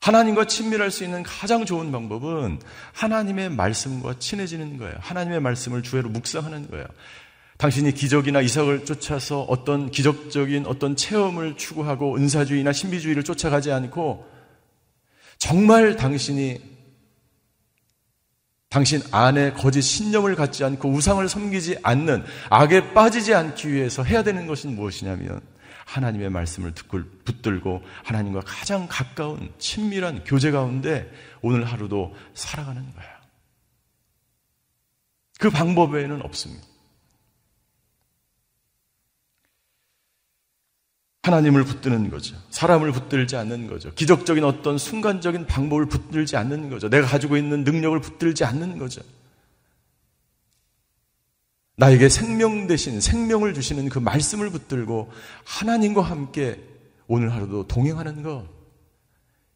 하나님과 0.00 0.44
친밀할 0.46 0.92
수 0.92 1.02
있는 1.02 1.24
가장 1.24 1.64
좋은 1.64 1.90
방법은 1.90 2.60
하나님의 2.92 3.50
말씀과 3.50 4.20
친해지는 4.20 4.78
거예요. 4.78 4.94
하나님의 5.00 5.40
말씀을 5.40 5.82
주회로 5.82 6.10
묵상하는 6.10 6.70
거예요. 6.70 6.86
당신이 7.58 7.92
기적이나 7.92 8.40
이삭을 8.40 8.84
쫓아서 8.84 9.42
어떤 9.42 9.90
기적적인 9.90 10.66
어떤 10.66 10.94
체험을 10.94 11.56
추구하고 11.56 12.16
은사주의나 12.16 12.72
신비주의를 12.72 13.24
쫓아가지 13.24 13.72
않고 13.72 14.26
정말 15.38 15.96
당신이 15.96 16.75
당신 18.76 19.00
안에 19.10 19.52
거짓 19.52 19.80
신념을 19.80 20.34
갖지 20.34 20.62
않고 20.62 20.90
우상을 20.90 21.26
섬기지 21.26 21.78
않는 21.82 22.26
악에 22.50 22.92
빠지지 22.92 23.32
않기 23.32 23.72
위해서 23.72 24.02
해야 24.02 24.22
되는 24.22 24.46
것은 24.46 24.76
무엇이냐면 24.76 25.40
하나님의 25.86 26.28
말씀을 26.28 26.74
듣고 26.74 27.00
붙들고 27.24 27.82
하나님과 28.04 28.42
가장 28.44 28.86
가까운 28.86 29.50
친밀한 29.56 30.24
교제 30.24 30.50
가운데 30.50 31.10
오늘 31.40 31.64
하루도 31.64 32.14
살아가는 32.34 32.82
거야. 32.92 33.06
그 35.38 35.48
방법 35.48 35.94
외에는 35.94 36.20
없습니다. 36.20 36.65
하나님을 41.26 41.64
붙드는 41.64 42.08
거죠. 42.08 42.36
사람을 42.50 42.92
붙들지 42.92 43.34
않는 43.34 43.66
거죠. 43.66 43.92
기적적인 43.94 44.44
어떤 44.44 44.78
순간적인 44.78 45.46
방법을 45.46 45.86
붙들지 45.86 46.36
않는 46.36 46.70
거죠. 46.70 46.88
내가 46.88 47.08
가지고 47.08 47.36
있는 47.36 47.64
능력을 47.64 48.00
붙들지 48.00 48.44
않는 48.44 48.78
거죠. 48.78 49.02
나에게 51.78 52.08
생명 52.08 52.68
대신 52.68 53.00
생명을 53.00 53.54
주시는 53.54 53.88
그 53.88 53.98
말씀을 53.98 54.50
붙들고 54.50 55.10
하나님과 55.44 56.00
함께 56.00 56.60
오늘 57.08 57.32
하루도 57.32 57.66
동행하는 57.66 58.22
것. 58.22 58.46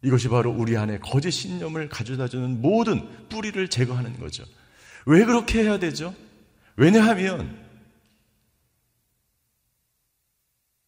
이것이 0.02 0.28
바로 0.28 0.50
우리 0.50 0.76
안에 0.76 0.98
거짓 0.98 1.30
신념을 1.30 1.88
가져다 1.88 2.26
주는 2.26 2.60
모든 2.60 3.06
뿌리를 3.28 3.68
제거하는 3.68 4.18
거죠. 4.18 4.44
왜 5.06 5.24
그렇게 5.24 5.62
해야 5.62 5.78
되죠? 5.78 6.14
왜냐하면 6.74 7.59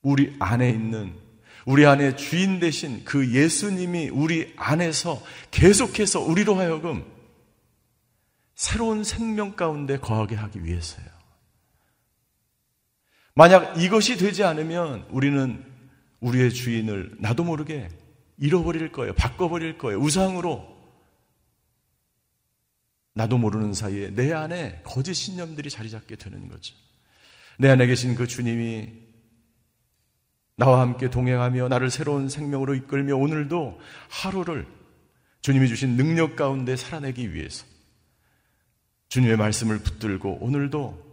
우리 0.02 0.34
안에 0.38 0.68
있는 0.68 1.14
우리 1.64 1.86
안에 1.86 2.16
주인 2.16 2.58
대신 2.58 3.04
그 3.04 3.32
예수님이 3.32 4.08
우리 4.08 4.52
안에서 4.56 5.22
계속해서 5.50 6.20
우리로 6.20 6.56
하여금 6.56 7.04
새로운 8.54 9.04
생명 9.04 9.54
가운데 9.54 9.98
거하게 9.98 10.34
하기 10.34 10.64
위해서요. 10.64 11.06
만약 13.34 13.80
이것이 13.80 14.18
되지 14.18 14.44
않으면 14.44 15.06
우리는 15.10 15.64
우리의 16.20 16.52
주인을 16.52 17.16
나도 17.18 17.44
모르게 17.44 17.88
잃어버릴 18.38 18.92
거예요. 18.92 19.14
바꿔버릴 19.14 19.78
거예요. 19.78 19.98
우상으로. 20.00 20.72
나도 23.14 23.38
모르는 23.38 23.74
사이에 23.74 24.10
내 24.10 24.32
안에 24.32 24.80
거짓 24.84 25.14
신념들이 25.14 25.70
자리 25.70 25.90
잡게 25.90 26.16
되는 26.16 26.48
거죠. 26.48 26.74
내 27.58 27.68
안에 27.68 27.86
계신 27.86 28.14
그 28.14 28.26
주님이 28.26 29.12
나와 30.56 30.80
함께 30.80 31.10
동행하며 31.10 31.68
나를 31.68 31.90
새로운 31.90 32.28
생명으로 32.28 32.74
이끌며 32.74 33.16
오늘도 33.16 33.78
하루를 34.08 34.66
주님이 35.40 35.68
주신 35.68 35.96
능력 35.96 36.36
가운데 36.36 36.76
살아내기 36.76 37.34
위해서 37.34 37.64
주님의 39.08 39.36
말씀을 39.36 39.78
붙들고 39.78 40.38
오늘도 40.40 41.12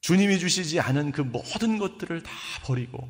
주님이 0.00 0.38
주시지 0.38 0.80
않은 0.80 1.12
그 1.12 1.22
모든 1.22 1.78
것들을 1.78 2.22
다 2.22 2.30
버리고 2.64 3.08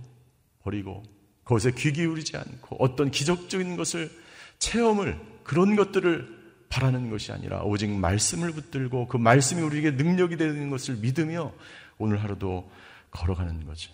버리고 0.62 1.02
그것에 1.42 1.72
귀 1.72 1.92
기울이지 1.92 2.36
않고 2.36 2.76
어떤 2.78 3.10
기적적인 3.10 3.76
것을 3.76 4.10
체험을 4.58 5.18
그런 5.42 5.76
것들을 5.76 6.44
바라는 6.68 7.10
것이 7.10 7.32
아니라 7.32 7.62
오직 7.62 7.90
말씀을 7.90 8.52
붙들고 8.52 9.08
그 9.08 9.16
말씀이 9.16 9.60
우리에게 9.60 9.92
능력이 9.92 10.36
되는 10.36 10.70
것을 10.70 10.96
믿으며 10.96 11.52
오늘 11.98 12.22
하루도 12.22 12.70
걸어가는 13.14 13.64
거죠. 13.64 13.90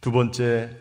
두 0.00 0.12
번째 0.12 0.76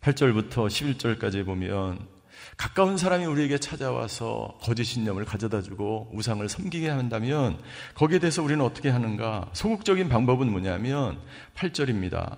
8절부터 0.00 0.68
11절까지 0.68 1.44
보면 1.44 2.08
가까운 2.56 2.96
사람이 2.96 3.24
우리에게 3.24 3.58
찾아와서 3.58 4.58
거짓 4.60 4.84
신념을 4.84 5.24
가져다 5.24 5.62
주고 5.62 6.10
우상을 6.12 6.46
섬기게 6.48 6.88
한다면 6.88 7.60
거기에 7.94 8.18
대해서 8.18 8.42
우리는 8.42 8.64
어떻게 8.64 8.88
하는가? 8.88 9.50
소극적인 9.52 10.08
방법은 10.08 10.50
뭐냐면 10.50 11.20
8절입니다. 11.54 12.36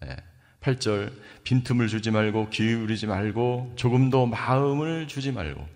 네, 0.00 0.16
8절 0.60 1.12
빈틈을 1.44 1.88
주지 1.88 2.10
말고 2.10 2.50
기울이지 2.50 3.06
말고 3.06 3.74
조금도 3.76 4.26
마음을 4.26 5.08
주지 5.08 5.32
말고 5.32 5.66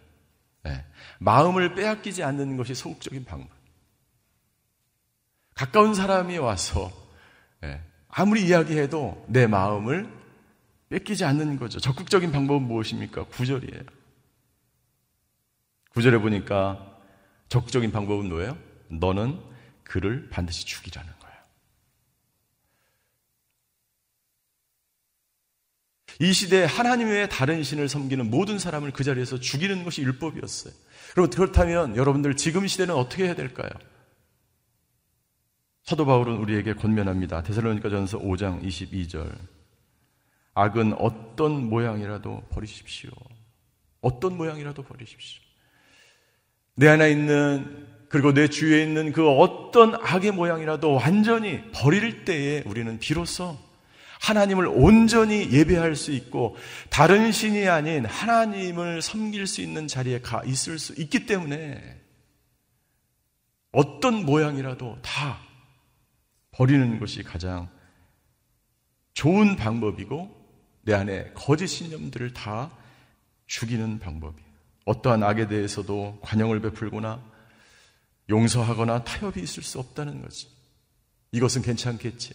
네. 0.65 0.85
마음을 1.21 1.75
빼앗기지 1.75 2.23
않는 2.23 2.57
것이 2.57 2.75
소극적인 2.75 3.25
방법. 3.25 3.51
가까운 5.55 5.95
사람이 5.95 6.39
와서 6.39 6.91
네. 6.91 7.10
아무리 8.09 8.47
이야기해도 8.47 9.25
내 9.29 9.47
마음을 9.47 10.09
뺏기지 10.89 11.25
않는 11.25 11.59
거죠. 11.59 11.79
적극적인 11.79 12.33
방법은 12.33 12.63
무엇입니까? 12.63 13.25
구절이에요. 13.25 13.83
구절에 15.91 16.19
보니까 16.19 16.99
적극적인 17.49 17.93
방법은 17.93 18.29
뭐예요? 18.29 18.59
너는 18.89 19.41
그를 19.85 20.29
반드시 20.31 20.65
죽이라는 20.67 21.09
거예요. 21.21 21.37
이 26.21 26.33
시대에 26.33 26.65
하나님 26.65 27.09
외에 27.09 27.29
다른 27.29 27.63
신을 27.63 27.89
섬기는 27.89 28.29
모든 28.31 28.59
사람을 28.59 28.91
그 28.93 29.05
자리에서 29.05 29.39
죽이는 29.39 29.85
것이 29.85 30.03
율법이었어요. 30.03 30.73
그리고 31.15 31.31
그렇다면 31.31 31.97
여러분들 31.97 32.37
지금 32.37 32.67
시대는 32.67 32.95
어떻게 32.95 33.25
해야 33.25 33.35
될까요? 33.35 33.71
사도 35.91 36.07
바울은 36.07 36.37
우리에게 36.37 36.75
권면합니다. 36.75 37.43
데살로니가 37.43 37.91
전서 37.91 38.17
5장 38.17 38.63
22절. 38.63 39.29
악은 40.55 40.95
어떤 41.01 41.69
모양이라도 41.69 42.45
버리십시오. 42.49 43.11
어떤 44.01 44.37
모양이라도 44.37 44.85
버리십시오. 44.85 45.43
내 46.77 46.87
안에 46.87 47.11
있는 47.11 47.89
그리고 48.09 48.33
내 48.33 48.47
주위에 48.47 48.85
있는 48.85 49.11
그 49.11 49.29
어떤 49.29 49.97
악의 49.97 50.31
모양이라도 50.31 50.95
완전히 50.95 51.61
버릴 51.73 52.25
때에 52.25 52.63
우리는 52.67 53.01
비로소 53.01 53.59
하나님을 54.21 54.69
온전히 54.69 55.51
예배할 55.51 55.97
수 55.97 56.13
있고 56.13 56.57
다른 56.89 57.33
신이 57.33 57.67
아닌 57.67 58.07
하나님을 58.07 59.03
섬길 59.03 59.49
수 59.49 59.61
있는 59.61 59.89
자리에 59.89 60.21
가 60.21 60.45
있을 60.45 60.79
수 60.79 60.93
있기 61.01 61.27
때문에 61.27 62.01
어떤 63.73 64.25
모양이라도 64.25 64.97
다 65.03 65.50
버리는 66.53 66.99
것이 66.99 67.23
가장 67.23 67.69
좋은 69.15 69.57
방법이고 69.57 70.39
내 70.83 70.95
안에 70.95 71.33
거짓 71.35 71.69
신념들을 71.69 72.33
다 72.33 72.71
죽이는 73.47 73.99
방법이에요. 73.99 74.51
어떠한 74.87 75.23
악에 75.23 75.49
대해서도 75.49 76.19
관용을 76.23 76.61
베풀거나 76.61 77.23
용서하거나 78.29 79.05
타협이 79.05 79.41
있을 79.41 79.63
수 79.63 79.79
없다는 79.79 80.23
거지. 80.23 80.49
이것은 81.33 81.63
괜찮겠지. 81.63 82.35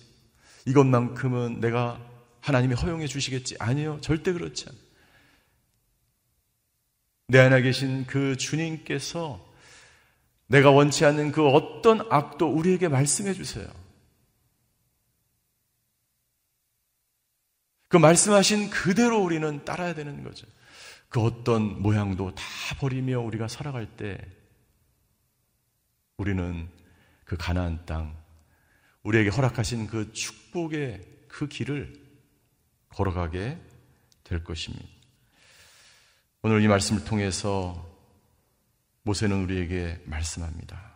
이것만큼은 0.65 1.59
내가 1.59 1.99
하나님이 2.41 2.75
허용해 2.75 3.07
주시겠지. 3.07 3.55
아니요. 3.59 3.99
절대 4.01 4.33
그렇지 4.33 4.65
않아요. 4.69 4.81
내 7.27 7.39
안에 7.39 7.61
계신 7.61 8.05
그 8.05 8.37
주님께서 8.37 9.43
내가 10.47 10.69
원치 10.69 11.05
않는 11.05 11.31
그 11.31 11.47
어떤 11.47 12.05
악도 12.11 12.47
우리에게 12.47 12.87
말씀해 12.87 13.33
주세요. 13.33 13.67
그 17.87 17.97
말씀하신 17.97 18.69
그대로 18.69 19.21
우리는 19.23 19.63
따라야 19.63 19.93
되는 19.93 20.23
거죠. 20.23 20.47
그 21.09 21.21
어떤 21.21 21.81
모양도 21.81 22.35
다 22.35 22.43
버리며 22.79 23.19
우리가 23.19 23.47
살아갈 23.47 23.85
때 23.85 24.17
우리는 26.17 26.69
그 27.23 27.37
가나안 27.37 27.85
땅 27.85 28.15
우리에게 29.03 29.29
허락하신 29.29 29.87
그 29.87 30.11
축복의 30.13 31.01
그 31.27 31.47
길을 31.47 31.93
걸어가게 32.89 33.59
될 34.23 34.43
것입니다. 34.43 34.85
오늘 36.41 36.61
이 36.61 36.67
말씀을 36.67 37.05
통해서 37.05 37.95
모세는 39.03 39.43
우리에게 39.43 40.01
말씀합니다. 40.05 40.95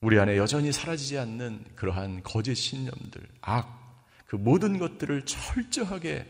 우리 0.00 0.18
안에 0.18 0.36
여전히 0.36 0.72
사라지지 0.72 1.18
않는 1.18 1.64
그러한 1.74 2.22
거짓 2.22 2.54
신념들, 2.54 3.28
악, 3.40 3.79
그 4.30 4.36
모든 4.36 4.78
것들을 4.78 5.22
철저하게 5.26 6.24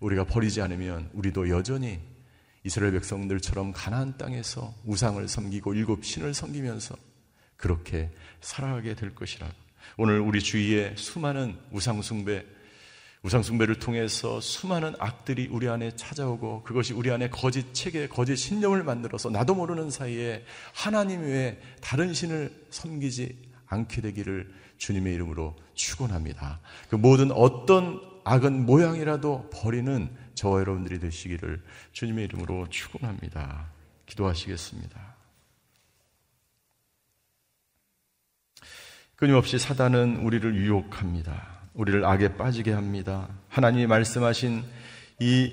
우리가 0.00 0.24
버리지 0.24 0.60
않으면 0.60 1.08
우리도 1.12 1.50
여전히 1.50 2.00
이스라엘 2.64 2.90
백성들처럼 2.94 3.72
가나안 3.72 4.18
땅에서 4.18 4.74
우상을 4.84 5.28
섬기고 5.28 5.74
일곱 5.74 6.04
신을 6.04 6.34
섬기면서 6.34 6.96
그렇게 7.56 8.10
살아가게 8.40 8.96
될 8.96 9.14
것이라고. 9.14 9.52
오늘 9.98 10.18
우리 10.18 10.42
주위에 10.42 10.94
수많은 10.96 11.56
우상 11.70 12.02
숭배, 12.02 12.44
우상 13.22 13.44
숭배를 13.44 13.78
통해서 13.78 14.40
수많은 14.40 14.94
악들이 14.98 15.46
우리 15.48 15.68
안에 15.68 15.94
찾아오고 15.94 16.64
그것이 16.64 16.92
우리 16.92 17.12
안에 17.12 17.30
거짓 17.30 17.72
체계, 17.72 18.08
거짓 18.08 18.34
신념을 18.34 18.82
만들어서 18.82 19.30
나도 19.30 19.54
모르는 19.54 19.90
사이에 19.90 20.44
하나님 20.72 21.22
외에 21.22 21.60
다른 21.80 22.14
신을 22.14 22.66
섬기지 22.70 23.38
않게 23.66 24.00
되기를 24.00 24.52
주님의 24.76 25.14
이름으로 25.14 25.56
축원합니다. 25.74 26.60
그 26.88 26.96
모든 26.96 27.30
어떤 27.32 28.00
악은 28.24 28.66
모양이라도 28.66 29.50
버리는 29.52 30.08
저와 30.34 30.60
여러분들이 30.60 30.98
되시기를 30.98 31.62
주님의 31.92 32.24
이름으로 32.24 32.68
축원합니다. 32.68 33.66
기도하시겠습니다. 34.06 35.14
끊임없이 39.16 39.58
사단은 39.58 40.16
우리를 40.16 40.54
유혹합니다. 40.56 41.60
우리를 41.74 42.04
악에 42.04 42.36
빠지게 42.36 42.72
합니다. 42.72 43.28
하나님이 43.48 43.86
말씀하신 43.86 44.64
이 45.20 45.52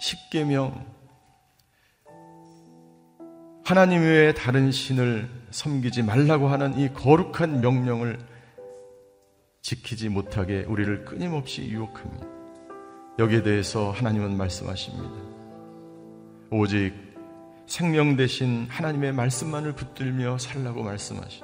십계명 0.00 0.92
하나님 3.64 4.02
외에 4.02 4.34
다른 4.34 4.72
신을 4.72 5.30
섬기지 5.50 6.02
말라고 6.02 6.48
하는 6.48 6.78
이 6.78 6.92
거룩한 6.92 7.60
명령을 7.60 8.18
지키지 9.62 10.08
못하게 10.08 10.64
우리를 10.68 11.04
끊임없이 11.04 11.62
유혹합니다. 11.62 12.26
여기에 13.18 13.42
대해서 13.44 13.92
하나님은 13.92 14.36
말씀하십니다. 14.36 15.08
오직 16.50 16.92
생명 17.66 18.16
대신 18.16 18.66
하나님의 18.68 19.12
말씀만을 19.12 19.74
붙들며 19.74 20.38
살라고 20.38 20.82
말씀하시. 20.82 21.42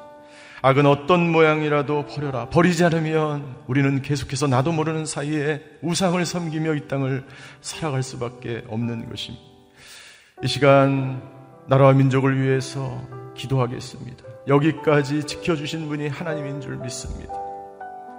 악은 0.61 0.87
어떤 0.87 1.31
모양이라도 1.31 2.07
버려라. 2.07 2.49
버리지 2.49 2.85
않으면 2.85 3.57
우리는 3.69 4.03
계속해서 4.03 4.49
나도 4.49 4.73
모르는 4.73 5.07
사이에 5.07 5.63
우상을 5.83 6.25
섬기며 6.27 6.75
이 6.75 6.89
땅을 6.89 7.25
살아갈 7.61 8.03
수밖에 8.03 8.65
없는 8.67 9.09
것입니다. 9.09 9.45
이 10.43 10.49
시간 10.49 11.23
나라와 11.69 11.93
민족을 11.93 12.43
위해서 12.43 13.01
기도하겠습니다. 13.37 14.25
여기까지 14.49 15.25
지켜주신 15.25 15.89
분이 15.89 16.09
하나님인 16.09 16.61
줄 16.61 16.77
믿습니다. 16.79 17.48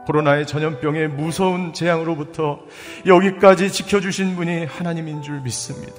코로나의 0.09 0.47
전염병의 0.47 1.09
무서운 1.09 1.71
재앙으로부터 1.71 2.61
여기까지 3.05 3.71
지켜주신 3.71 4.35
분이 4.35 4.65
하나님인 4.65 5.21
줄 5.21 5.39
믿습니다. 5.41 5.93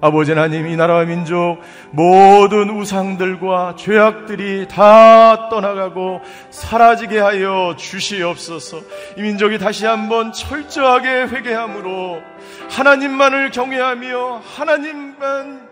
아버지 0.00 0.30
하나님, 0.30 0.68
이 0.68 0.76
나라와 0.76 1.04
민족 1.04 1.58
모든 1.90 2.70
우상들과 2.70 3.74
죄악들이 3.76 4.68
다 4.68 5.48
떠나가고 5.48 6.20
사라지게 6.50 7.18
하여 7.18 7.74
주시옵소서. 7.76 8.78
이 9.18 9.22
민족이 9.22 9.58
다시 9.58 9.84
한번 9.84 10.32
철저하게 10.32 11.24
회개함으로 11.24 12.22
하나님만을 12.70 13.50
경외하며 13.50 14.42
하나님만 14.44 15.68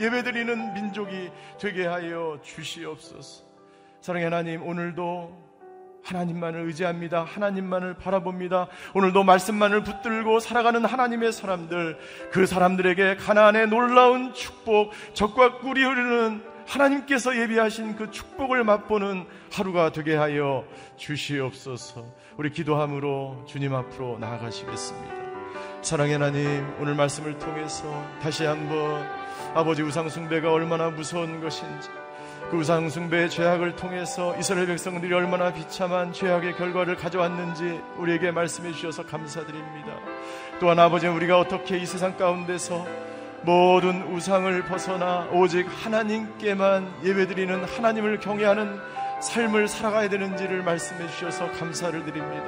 예배드리는 0.00 0.74
민족이 0.74 1.30
되게 1.60 1.86
하여 1.86 2.38
주시옵소서. 2.42 3.44
사랑의 4.00 4.24
하나님, 4.24 4.66
오늘도 4.66 5.49
하나님만을 6.02 6.66
의지합니다. 6.66 7.24
하나님만을 7.24 7.94
바라봅니다. 7.94 8.68
오늘도 8.94 9.24
말씀만을 9.24 9.84
붙들고 9.84 10.40
살아가는 10.40 10.84
하나님의 10.84 11.32
사람들, 11.32 11.98
그 12.32 12.46
사람들에게 12.46 13.16
가나안의 13.16 13.68
놀라운 13.68 14.32
축복, 14.34 14.92
적과 15.14 15.58
꿀이 15.58 15.82
흐르는 15.82 16.42
하나님께서 16.66 17.36
예비하신 17.36 17.96
그 17.96 18.10
축복을 18.10 18.62
맛보는 18.64 19.26
하루가 19.52 19.90
되게 19.90 20.14
하여 20.14 20.64
주시옵소서. 20.96 22.04
우리 22.36 22.50
기도함으로 22.50 23.44
주님 23.46 23.74
앞으로 23.74 24.18
나아가시겠습니다. 24.18 25.20
사랑의 25.82 26.14
하나님, 26.14 26.74
오늘 26.78 26.94
말씀을 26.94 27.38
통해서 27.38 27.84
다시 28.22 28.44
한번 28.44 29.04
아버지 29.54 29.82
우상숭배가 29.82 30.52
얼마나 30.52 30.90
무서운 30.90 31.40
것인지, 31.40 31.88
그 32.50 32.56
우상숭배의 32.56 33.30
죄악을 33.30 33.76
통해서 33.76 34.36
이스라엘 34.36 34.66
백성들이 34.66 35.14
얼마나 35.14 35.52
비참한 35.52 36.12
죄악의 36.12 36.56
결과를 36.56 36.96
가져왔는지 36.96 37.80
우리에게 37.96 38.32
말씀해 38.32 38.72
주셔서 38.72 39.06
감사드립니다. 39.06 39.92
또한 40.58 40.80
아버지 40.80 41.06
우리가 41.06 41.38
어떻게 41.38 41.78
이 41.78 41.86
세상 41.86 42.16
가운데서 42.16 42.84
모든 43.42 44.02
우상을 44.12 44.64
벗어나 44.64 45.28
오직 45.32 45.64
하나님께만 45.68 46.92
예배드리는 47.04 47.64
하나님을 47.64 48.18
경외하는 48.18 48.80
삶을 49.20 49.68
살아가야 49.68 50.08
되는지를 50.08 50.64
말씀해 50.64 51.06
주셔서 51.08 51.52
감사를 51.52 52.04
드립니다. 52.04 52.44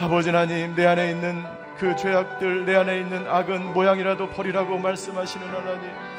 아버지 0.00 0.30
하나님, 0.30 0.74
내 0.74 0.84
안에 0.84 1.12
있는 1.12 1.44
그 1.78 1.94
죄악들, 1.94 2.64
내 2.64 2.74
안에 2.74 2.98
있는 2.98 3.28
악은 3.28 3.72
모양이라도 3.72 4.30
버리라고 4.30 4.78
말씀하시는 4.78 5.46
하나님. 5.46 6.17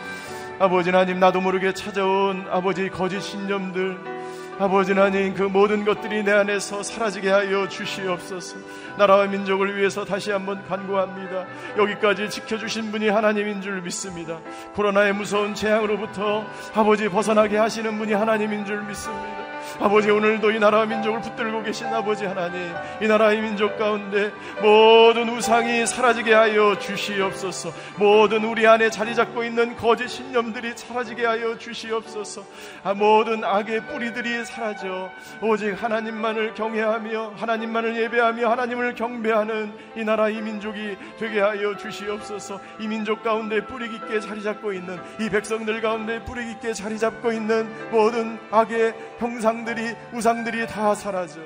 아버지 0.60 0.90
하나님 0.90 1.22
나도 1.22 1.40
모르게 1.40 1.74
찾아온 1.74 2.46
아버지 2.52 2.90
거짓 2.90 3.22
신념들. 3.22 3.98
아버지 4.60 4.92
하나님 4.92 5.34
그 5.34 5.44
모든 5.44 5.86
것들이 5.86 6.22
내 6.22 6.34
안에서 6.34 6.84
사라지게 6.84 7.30
하여 7.30 7.70
주시옵소서. 7.70 8.58
나라와 8.98 9.26
민족을 9.28 9.78
위해서 9.78 10.04
다시 10.04 10.32
한번 10.32 10.62
간구합니다. 10.68 11.46
여기까지 11.78 12.30
지켜주신 12.30 12.92
분이 12.92 13.08
하나님인 13.08 13.62
줄 13.62 13.82
믿습니다. 13.82 14.38
코로나의 14.76 15.14
무서운 15.14 15.56
재앙으로부터 15.56 16.46
아버지 16.76 17.08
벗어나게 17.08 17.56
하시는 17.56 17.98
분이 17.98 18.12
하나님인 18.12 18.66
줄 18.66 18.84
믿습니다 18.84 19.40
아버지 19.80 20.10
오늘도 20.10 20.52
이 20.52 20.60
나라와 20.60 20.86
민족을 20.86 21.22
붙들고 21.22 21.64
계신 21.64 21.88
아버지 21.88 22.26
하나님 22.26 22.74
이 23.02 23.08
나라의 23.08 23.42
민족 23.42 23.78
가운데 23.78 24.32
모든 24.62 25.30
우상이 25.30 25.86
사라지게 25.86 26.34
하여 26.34 26.78
주시옵소서. 26.80 27.72
모든 27.98 28.44
우리 28.44 28.66
안에 28.66 28.90
자리 28.90 29.14
잡고 29.16 29.44
있는 29.44 29.76
거짓 29.76 30.10
신념들이 30.10 30.74
사라지게 30.76 31.26
하여 31.26 31.58
주시옵소서. 31.58 32.44
아, 32.84 32.94
모든 32.94 33.44
악의 33.44 33.88
뿌리들이 33.88 34.46
사라져 34.46 35.12
오직 35.42 35.72
하나님만을 35.72 36.54
경외하며 36.56 37.34
하나님만을 37.38 38.02
예배하며 38.02 38.50
하나님을 38.50 38.96
경배하는 38.96 39.74
이 39.96 40.04
나라 40.04 40.30
이 40.30 40.42
민족이 40.42 40.98
되게 41.20 41.40
하여 41.40 41.78
주시옵소서. 41.78 42.60
이 42.80 42.88
민족 42.88 43.24
가운데 43.24 43.66
뿌리 43.66 43.90
깊게 43.90 44.20
자리 44.20 44.42
잡고 44.42 44.74
있는 44.74 45.00
이 45.20 45.30
백성들 45.30 45.82
가운데 45.82 46.24
뿌리 46.26 46.46
깊게 46.46 46.74
자리 46.74 46.98
잡고 46.98 47.32
있는 47.32 47.70
모든 47.92 48.40
악의 48.52 48.94
형상 49.20 49.59
들이 49.66 49.96
우상들이 50.14 50.68
다 50.68 50.96
사라져 50.96 51.40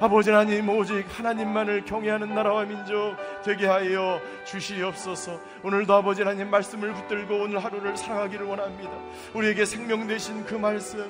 아버지 0.00 0.30
하나님 0.30 0.68
오직 0.68 1.04
하나님만을 1.08 1.84
경외하는 1.84 2.32
나라와 2.32 2.64
민족 2.64 3.16
되게 3.44 3.66
하여 3.66 4.20
주시옵소서. 4.44 5.40
오늘도 5.64 5.92
아버지 5.92 6.22
하나님 6.22 6.50
말씀을 6.50 6.92
붙들고 6.92 7.34
오늘 7.34 7.64
하루를 7.64 7.96
살아가기를 7.96 8.46
원합니다. 8.46 8.92
우리에게 9.34 9.64
생명 9.64 10.06
되신 10.06 10.44
그 10.46 10.54
말씀, 10.54 11.04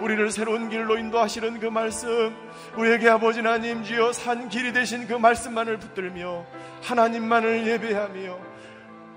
우리를 0.00 0.30
새로운 0.30 0.68
길로 0.68 0.96
인도하시는 0.96 1.58
그 1.58 1.66
말씀, 1.66 2.32
우리에게 2.76 3.08
아버지 3.08 3.40
하나님 3.40 3.82
주여 3.82 4.12
산 4.12 4.48
길이 4.48 4.72
되신 4.72 5.08
그 5.08 5.14
말씀만을 5.14 5.78
붙들며 5.78 6.46
하나님만을 6.84 7.66
예배하며 7.66 8.38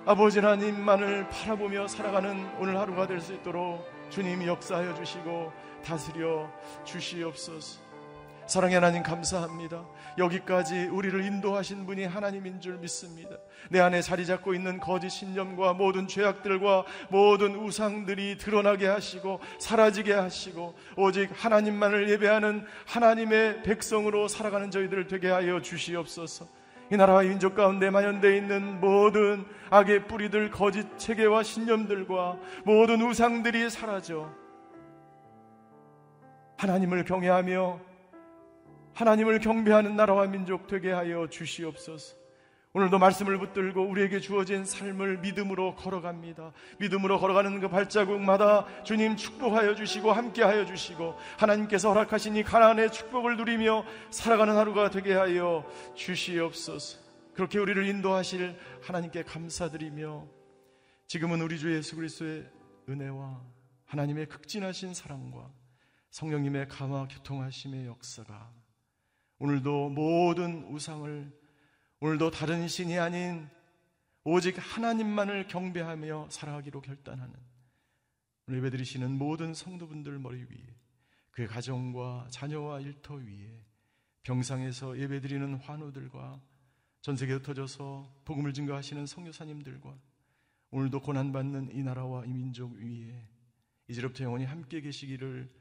아버지 0.07 0.39
하나님만을 0.39 1.27
바라보며 1.29 1.87
살아가는 1.87 2.49
오늘 2.59 2.79
하루가 2.79 3.05
될 3.05 3.21
수 3.21 3.33
있도록 3.33 3.87
주님이 4.09 4.47
역사하여 4.47 4.95
주시고 4.95 5.53
다스려 5.81 6.49
주시옵소서. 6.83 7.91
사랑의 8.47 8.75
하나님 8.75 9.01
감사합니다. 9.01 9.85
여기까지 10.17 10.87
우리를 10.87 11.23
인도하신 11.23 11.85
분이 11.85 12.03
하나님인 12.03 12.59
줄 12.59 12.77
믿습니다. 12.79 13.37
내 13.69 13.79
안에 13.79 14.01
자리 14.01 14.25
잡고 14.25 14.53
있는 14.53 14.79
거짓 14.79 15.09
신념과 15.09 15.73
모든 15.73 16.05
죄악들과 16.05 16.83
모든 17.09 17.55
우상들이 17.55 18.37
드러나게 18.37 18.87
하시고 18.87 19.39
사라지게 19.57 20.11
하시고 20.11 20.75
오직 20.97 21.29
하나님만을 21.33 22.09
예배하는 22.09 22.65
하나님의 22.87 23.63
백성으로 23.63 24.27
살아가는 24.27 24.69
저희들을 24.69 25.07
되게 25.07 25.29
하여 25.29 25.61
주시옵소서. 25.61 26.45
이 26.91 26.97
나라와 26.97 27.21
민족 27.21 27.55
가운데 27.55 27.89
만연되어 27.89 28.35
있는 28.35 28.81
모든 28.81 29.45
악의 29.69 30.07
뿌리들, 30.07 30.51
거짓 30.51 30.97
체계와 30.97 31.43
신념들과 31.43 32.37
모든 32.65 33.01
우상들이 33.01 33.69
사라져 33.69 34.40
하나님을 36.61 37.05
경외하며 37.05 37.79
하나님을 38.93 39.39
경배하는 39.39 39.95
나라와 39.95 40.27
민족 40.27 40.67
되게 40.67 40.91
하여 40.91 41.27
주시옵소서. 41.27 42.15
오늘도 42.73 42.99
말씀을 42.99 43.39
붙들고 43.39 43.81
우리에게 43.81 44.19
주어진 44.19 44.63
삶을 44.63 45.17
믿음으로 45.17 45.73
걸어갑니다. 45.73 46.53
믿음으로 46.79 47.19
걸어가는 47.19 47.61
그 47.61 47.67
발자국마다 47.67 48.83
주님 48.83 49.15
축복하여 49.15 49.73
주시고 49.73 50.11
함께하여 50.11 50.65
주시고 50.67 51.15
하나님께서 51.39 51.89
허락하신 51.89 52.35
이 52.35 52.43
가난의 52.43 52.91
축복을 52.91 53.37
누리며 53.37 53.83
살아가는 54.11 54.55
하루가 54.55 54.91
되게 54.91 55.15
하여 55.15 55.65
주시옵소서. 55.95 56.99
그렇게 57.33 57.57
우리를 57.57 57.83
인도하실 57.87 58.55
하나님께 58.83 59.23
감사드리며 59.23 60.27
지금은 61.07 61.41
우리 61.41 61.57
주 61.57 61.75
예수 61.75 61.95
그리스도의 61.95 62.45
은혜와 62.87 63.41
하나님의 63.87 64.27
극진하신 64.27 64.93
사랑과 64.93 65.49
성령님의 66.11 66.67
감화 66.67 67.07
교통하심의 67.07 67.87
역사가 67.87 68.53
오늘도 69.39 69.89
모든 69.89 70.65
우상을 70.65 71.31
오늘도 72.01 72.31
다른 72.31 72.67
신이 72.67 72.99
아닌 72.99 73.49
오직 74.23 74.55
하나님만을 74.57 75.47
경배하며 75.47 76.27
살아가기로 76.29 76.81
결단하는 76.81 77.33
오늘 78.47 78.59
예배드리시는 78.59 79.17
모든 79.17 79.53
성도분들 79.53 80.19
머리 80.19 80.41
위에 80.41 80.75
그의 81.31 81.47
가정과 81.47 82.27
자녀와 82.29 82.81
일터 82.81 83.15
위에 83.15 83.65
병상에서 84.23 84.99
예배드리는 84.99 85.55
환우들과 85.55 86.41
전 87.01 87.15
세계에 87.15 87.37
흩어져서 87.37 88.21
복음을 88.25 88.53
증거하시는 88.53 89.05
성교사님들과 89.05 89.97
오늘도 90.71 91.01
고난받는 91.01 91.71
이 91.73 91.81
나라와 91.83 92.25
이 92.25 92.33
민족 92.33 92.73
위에 92.73 93.27
이제부터 93.87 94.25
영원히 94.25 94.43
함께 94.45 94.81
계시기를 94.81 95.60